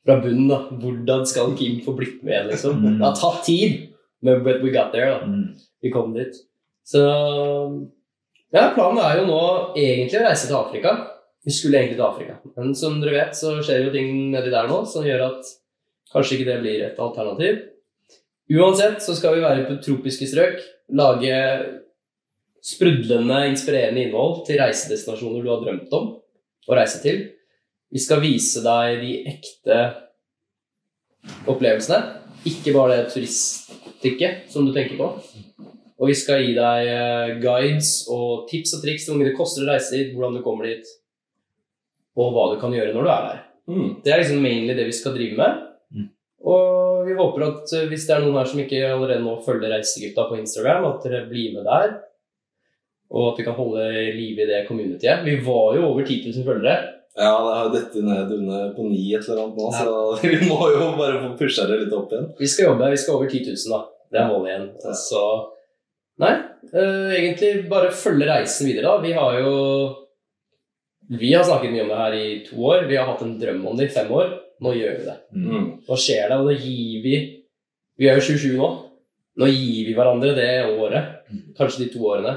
[0.06, 2.78] fra bunnen da, hvordan skal Kim få blitt med liksom.
[2.80, 2.98] Mm.
[2.98, 3.85] Det har tatt tid,
[4.22, 5.26] men but we got there, da.
[5.26, 5.54] Mm.
[5.82, 6.38] Vi kom dit.
[6.86, 7.02] Så
[8.54, 9.42] ja, planen er jo nå
[9.74, 10.96] egentlig å reise til Afrika.
[11.46, 14.66] Vi skulle egentlig til Afrika, men som dere vet, så skjer jo ting nedi der
[14.70, 15.50] nå som gjør at
[16.10, 17.60] kanskje ikke det blir et alternativ.
[18.56, 20.58] Uansett så skal vi være på tropiske strøk,
[20.98, 21.36] lage
[22.66, 26.08] sprudlende, inspirerende innhold til reisedestinasjoner du har drømt om
[26.66, 27.22] å reise til.
[27.94, 29.80] Vi skal vise deg de ekte
[31.50, 32.00] opplevelsene,
[32.46, 33.12] ikke bare det
[34.06, 35.10] turiststykket som du tenker på.
[35.96, 39.36] Og vi skal gi deg eh, guides og tips og triks til hvor mye det
[39.36, 40.84] koster å reise dit, hvordan du kommer dit,
[42.16, 43.38] og hva du kan gjøre når du er der.
[43.66, 43.88] Mm.
[44.04, 45.62] Det er liksom mainly det vi skal drive med.
[45.92, 46.10] Mm.
[46.46, 49.72] Og vi håper at eh, hvis det er noen her som ikke allerede nå følger
[49.72, 51.96] Reisegutta på Instagram, at dere blir med der.
[53.16, 55.24] Og at vi kan holde liv i det communityet.
[55.24, 56.76] Vi var jo over 10 000 følgere.
[57.16, 59.92] Ja, det har dette ned under på ni et eller annet nå, så
[60.26, 62.26] vi må jo bare få pusha det litt opp igjen.
[62.36, 63.78] Vi skal jobbe, vi skal over 10 000 da.
[64.12, 64.66] Det er målet igjen.
[64.84, 64.96] Ja.
[65.02, 65.22] Så
[66.16, 66.32] Nei,
[66.72, 69.02] uh, egentlig bare følge reisen videre, da.
[69.04, 69.56] Vi har jo
[71.20, 72.86] Vi har snakket mye om det her i to år.
[72.88, 74.32] Vi har hatt en drøm om det i fem år.
[74.64, 75.16] Nå gjør vi det.
[75.36, 75.66] Mm.
[75.86, 77.16] Nå skjer det, og da gir vi
[78.00, 78.70] Vi er jo 27 nå.
[79.36, 81.28] Nå gir vi hverandre det året,
[81.58, 82.32] kanskje de to årene,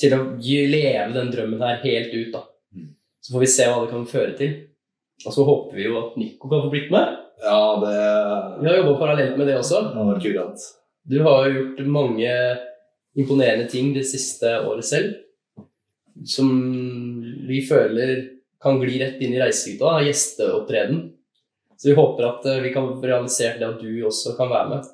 [0.00, 2.32] til å leve den drømmen her helt ut.
[2.32, 2.42] da.
[2.72, 2.90] Mm.
[3.20, 4.54] Så får vi se hva det kan føre til.
[5.26, 7.16] Og så håper vi jo at Nico kan få blitt med.
[7.44, 7.96] Ja, det
[8.60, 9.82] Vi har jobba parallelt med det også.
[9.92, 10.66] har vært kurant.
[11.08, 12.32] Du har jo gjort mange
[13.18, 15.14] imponerende ting det siste året selv,
[16.26, 16.50] som
[17.48, 18.28] vi føler
[18.60, 21.00] kan gli rett inn i reisehytta, gjesteopptreden.
[21.80, 24.88] Så vi håper at eh, vi kan realisere det at du også kan være med.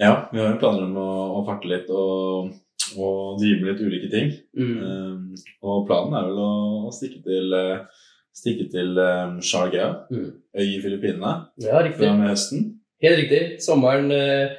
[0.00, 2.48] Ja, vi har jo planer om å, å farte litt og,
[2.96, 4.32] og drive med litt ulike ting.
[4.58, 4.72] Mm.
[4.80, 5.20] Um,
[5.62, 6.50] og planen er vel å,
[6.88, 7.84] å stikke til, eh,
[8.34, 10.32] stikke til um, Sharjah, Mm.
[10.58, 12.66] øy i Filippinene, Ja, fra med høsten.
[13.04, 13.42] Helt riktig.
[13.62, 14.56] Sommeren eh,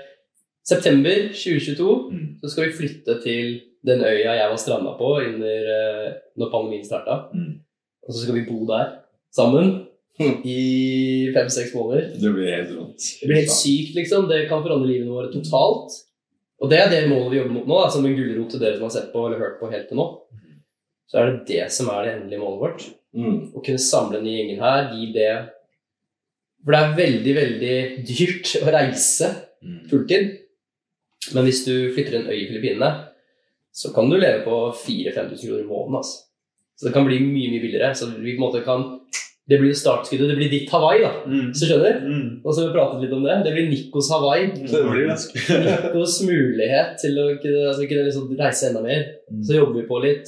[0.64, 2.26] september 2022 Mm.
[2.42, 6.86] så skal vi flytte til den øya jeg var stranda på under, eh, når pandemien
[6.86, 7.30] starta.
[7.34, 7.60] Mm.
[8.08, 9.00] Og så skal vi bo der
[9.34, 9.88] sammen
[10.46, 12.12] i fem-seks måneder.
[12.22, 13.02] Det blir helt rått.
[13.22, 14.28] Det blir helt sykt, liksom.
[14.30, 15.92] Det kan forandre livene våre totalt.
[16.62, 18.76] Og det er det målet vi jobber mot nå, da, som en gulrot til dere
[18.78, 20.06] som har sett på eller hørt på helt til nå.
[21.10, 22.86] Så er det det som er det endelige målet vårt.
[23.18, 23.40] Mm.
[23.56, 25.50] Å kunne samle den gjengen her, gi det
[26.64, 29.32] For det er veldig, veldig dyrt å reise
[29.64, 29.90] Mm.
[29.90, 30.38] fulltid.
[31.36, 32.92] Men hvis du flytter en øy i Filippinene,
[33.74, 35.96] så kan du leve på 4000-5000 kroner i måneden.
[36.02, 36.18] Altså.
[36.78, 37.94] Så det kan bli mye mye billigere.
[37.96, 38.98] Så vi på en måte kan
[39.50, 40.30] Det blir startskuddet.
[40.30, 41.10] Det blir ditt Hawaii, da.
[41.28, 41.50] Mm.
[41.58, 41.98] Så skjønner?
[42.06, 42.28] Mm.
[42.46, 43.34] Og så har vi pratet litt om det.
[43.44, 44.46] Det blir Nikos Hawaii.
[44.54, 45.18] Det blir det.
[45.66, 49.02] Nikos mulighet til å kunne, altså, kunne liksom reise enda mer.
[49.32, 49.42] Mm.
[49.44, 50.28] Så jobber vi på litt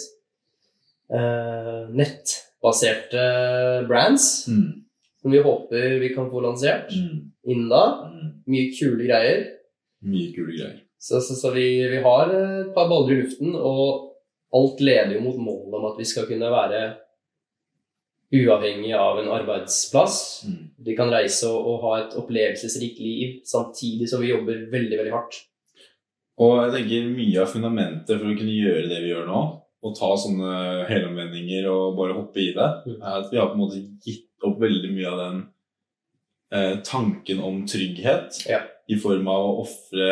[1.13, 3.23] eh, nettbaserte
[3.87, 4.83] brands Mm.
[5.21, 7.31] som vi håper vi kan få lansert Mm.
[7.47, 7.83] innen da.
[8.11, 8.33] Mm.
[8.47, 9.45] Mye kule greier.
[10.03, 10.79] Mye kule greier.
[11.03, 14.13] Så, så, så vi, vi har et par baller i luften, og
[14.55, 16.83] alt leder jo mot målet om at vi skal kunne være
[18.33, 20.15] uavhengig av en arbeidsplass.
[20.47, 20.61] Mm.
[20.87, 25.13] Vi kan reise og, og ha et opplevelsesrikt liv samtidig som vi jobber veldig, veldig
[25.13, 25.41] hardt.
[26.41, 29.41] Og jeg tenker mye av fundamentet for å kunne gjøre det vi gjør nå,
[29.83, 30.53] og ta sånne
[30.89, 33.01] helomvendinger og bare hoppe i det, Mm.
[33.03, 35.41] er at vi har på en måte gitt opp veldig mye av den
[36.53, 38.61] eh, tanken om trygghet Ja.
[38.89, 40.09] i form av å ofre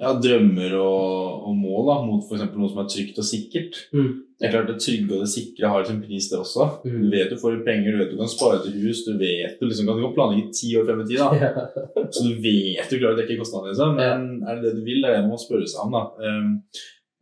[0.00, 2.44] ja, drømmer og, og mål da, mot f.eks.
[2.56, 3.78] noe som er trygt og sikkert.
[3.94, 4.12] Mm.
[4.40, 6.66] Det er klart Det trygge og det sikre har sin pris, det også.
[6.82, 6.96] Mm.
[7.04, 9.68] Du vet du får penger, du vet du kan spare til hus, du vet du
[9.68, 11.20] liksom kan, du kan planlegge ti år frem i tid.
[11.22, 11.66] da.
[12.14, 13.94] Så du vet du klarer å dekke kostnadene, liksom.
[14.00, 15.04] Men er det det du vil?
[15.04, 16.04] Det er det man må spørre seg om, da.
[16.24, 16.56] Um,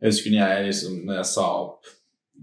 [0.01, 1.91] jeg husker når jeg, liksom, når jeg sa opp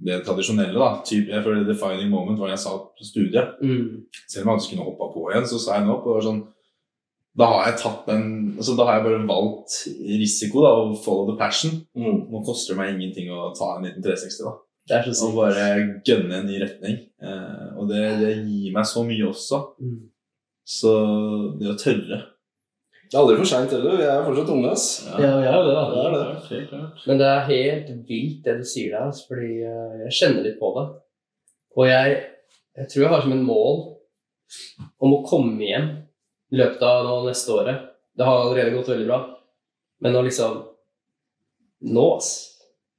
[0.07, 1.03] det tradisjonelle, da.
[1.09, 3.59] Typ, jeg føler det defining moment var jeg sa opp studiet.
[3.59, 4.07] Mm.
[4.21, 5.99] Selv om jeg alltid kunne hoppa på igjen, så sa jeg nå.
[5.99, 6.45] Og det var sånn
[7.39, 8.23] Da har jeg tatt den
[8.57, 11.77] altså, Da har jeg bare valgt risiko, da, og follow the passion.
[11.99, 12.25] Mm.
[12.33, 14.55] Nå koster det meg ingenting å ta en liten 360, da.
[14.89, 15.67] Det er sånn Og bare
[16.07, 16.97] gønne en ny retning.
[17.21, 19.61] Eh, og det, det gir meg så mye også.
[19.85, 20.01] Mm.
[20.69, 20.95] Så
[21.61, 22.19] det å tørre
[23.09, 24.01] Det er aldri for seint heller.
[24.01, 24.89] Vi er fortsatt unge, ass.
[25.09, 25.85] Ja, vi er det, da.
[25.93, 26.83] Det er det.
[27.05, 30.73] Men det er helt vilt det du sier der, fordi eh, jeg kjenner litt på
[30.77, 30.89] det.
[31.79, 32.19] Og jeg,
[32.81, 33.81] jeg tror jeg har som en mål
[35.05, 35.89] om å komme hjem
[36.53, 37.89] i løpet av nå neste året.
[38.17, 39.23] Det har allerede gått veldig bra.
[40.03, 40.65] Men nå liksom
[41.79, 42.33] Nå, ass.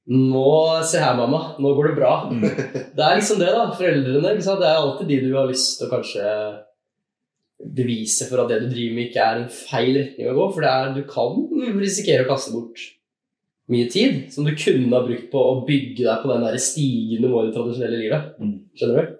[0.07, 0.51] Nå,
[0.87, 1.41] se her, mamma.
[1.59, 2.13] Nå går det bra.
[2.95, 3.65] Det er liksom det, da.
[3.75, 4.31] Foreldrene.
[4.39, 6.29] Det er alltid de du har lyst til å kanskje
[7.59, 10.47] bevise for at det du driver med, ikke er en feil retning å gå.
[10.55, 12.85] For det er, du kan risikere å kaste bort
[13.69, 17.21] mye tid som du kunne ha brukt på å bygge deg på den der stigen
[17.21, 18.31] du må i det tradisjonelle livet.
[18.41, 18.55] Mm.
[18.79, 19.19] Skjønner du?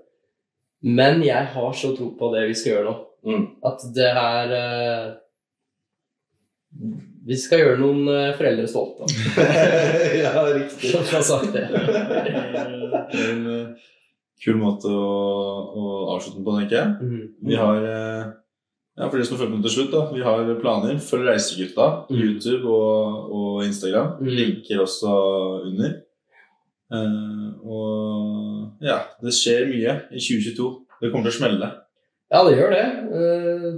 [0.90, 2.96] Men jeg har så tro på det vi skal gjøre nå.
[3.26, 3.46] Mm.
[3.66, 5.08] At det her eh,
[7.28, 9.10] Vi skal gjøre noen eh, foreldre stolte.
[10.24, 10.94] ja, riktig.
[10.94, 11.66] For har sagt det.
[13.20, 13.88] En eh,
[14.44, 15.08] kul måte å,
[15.70, 16.94] å avslutte den på, tenker jeg.
[17.04, 17.26] Mm.
[17.50, 17.82] Vi har
[19.00, 20.98] ja, For de som har med til slutt, da, vi har planer.
[21.00, 21.90] Følg Reisegutta.
[22.10, 22.20] Mm.
[22.20, 24.18] YouTube og, og Instagram.
[24.20, 24.32] Mm.
[24.40, 25.14] Linker også
[25.70, 26.00] under.
[26.90, 30.70] Uh, og ja, det skjer mye i 2022.
[31.00, 31.70] Det kommer til å smelle.
[32.30, 32.86] Ja, det gjør det.
[33.20, 33.72] Eh,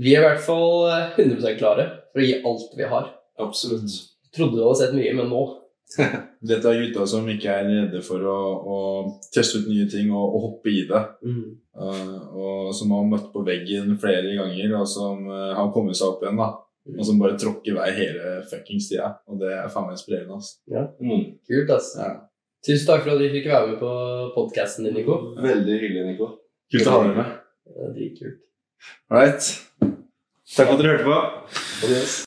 [0.00, 3.12] Vi er i hvert fall eh, 100 klare for å gi alt vi har.
[3.38, 3.92] Absolutt.
[4.34, 5.42] Trodde du hadde sett mye, men nå
[6.48, 8.38] Dette er gutta som ikke er redde for å,
[8.74, 8.76] å
[9.34, 11.02] teste ut nye ting og, og hoppe i det.
[11.28, 16.08] Eh, og som har møtt på veggen flere ganger, og som uh, har kommet seg
[16.14, 16.40] opp igjen.
[16.40, 16.48] da
[16.98, 19.12] Og som bare tråkker vei hele fuckings tida.
[19.28, 20.40] Og det er faen meg inspirerende.
[20.40, 20.88] altså.
[21.04, 21.24] Mm.
[21.52, 21.92] Kult, ass.
[22.00, 22.10] Ja.
[22.64, 23.92] Tusen takk for at vi fikk være med på
[24.34, 25.20] podkasten din, Nico.
[25.36, 26.30] Veldig hyggelig, Nico.
[26.72, 27.32] Kult å ha deg med.
[27.74, 28.40] Det er Dritkult.
[29.10, 29.66] Right.
[30.56, 31.18] Takk for at dere hørte på.
[31.86, 32.24] Adios.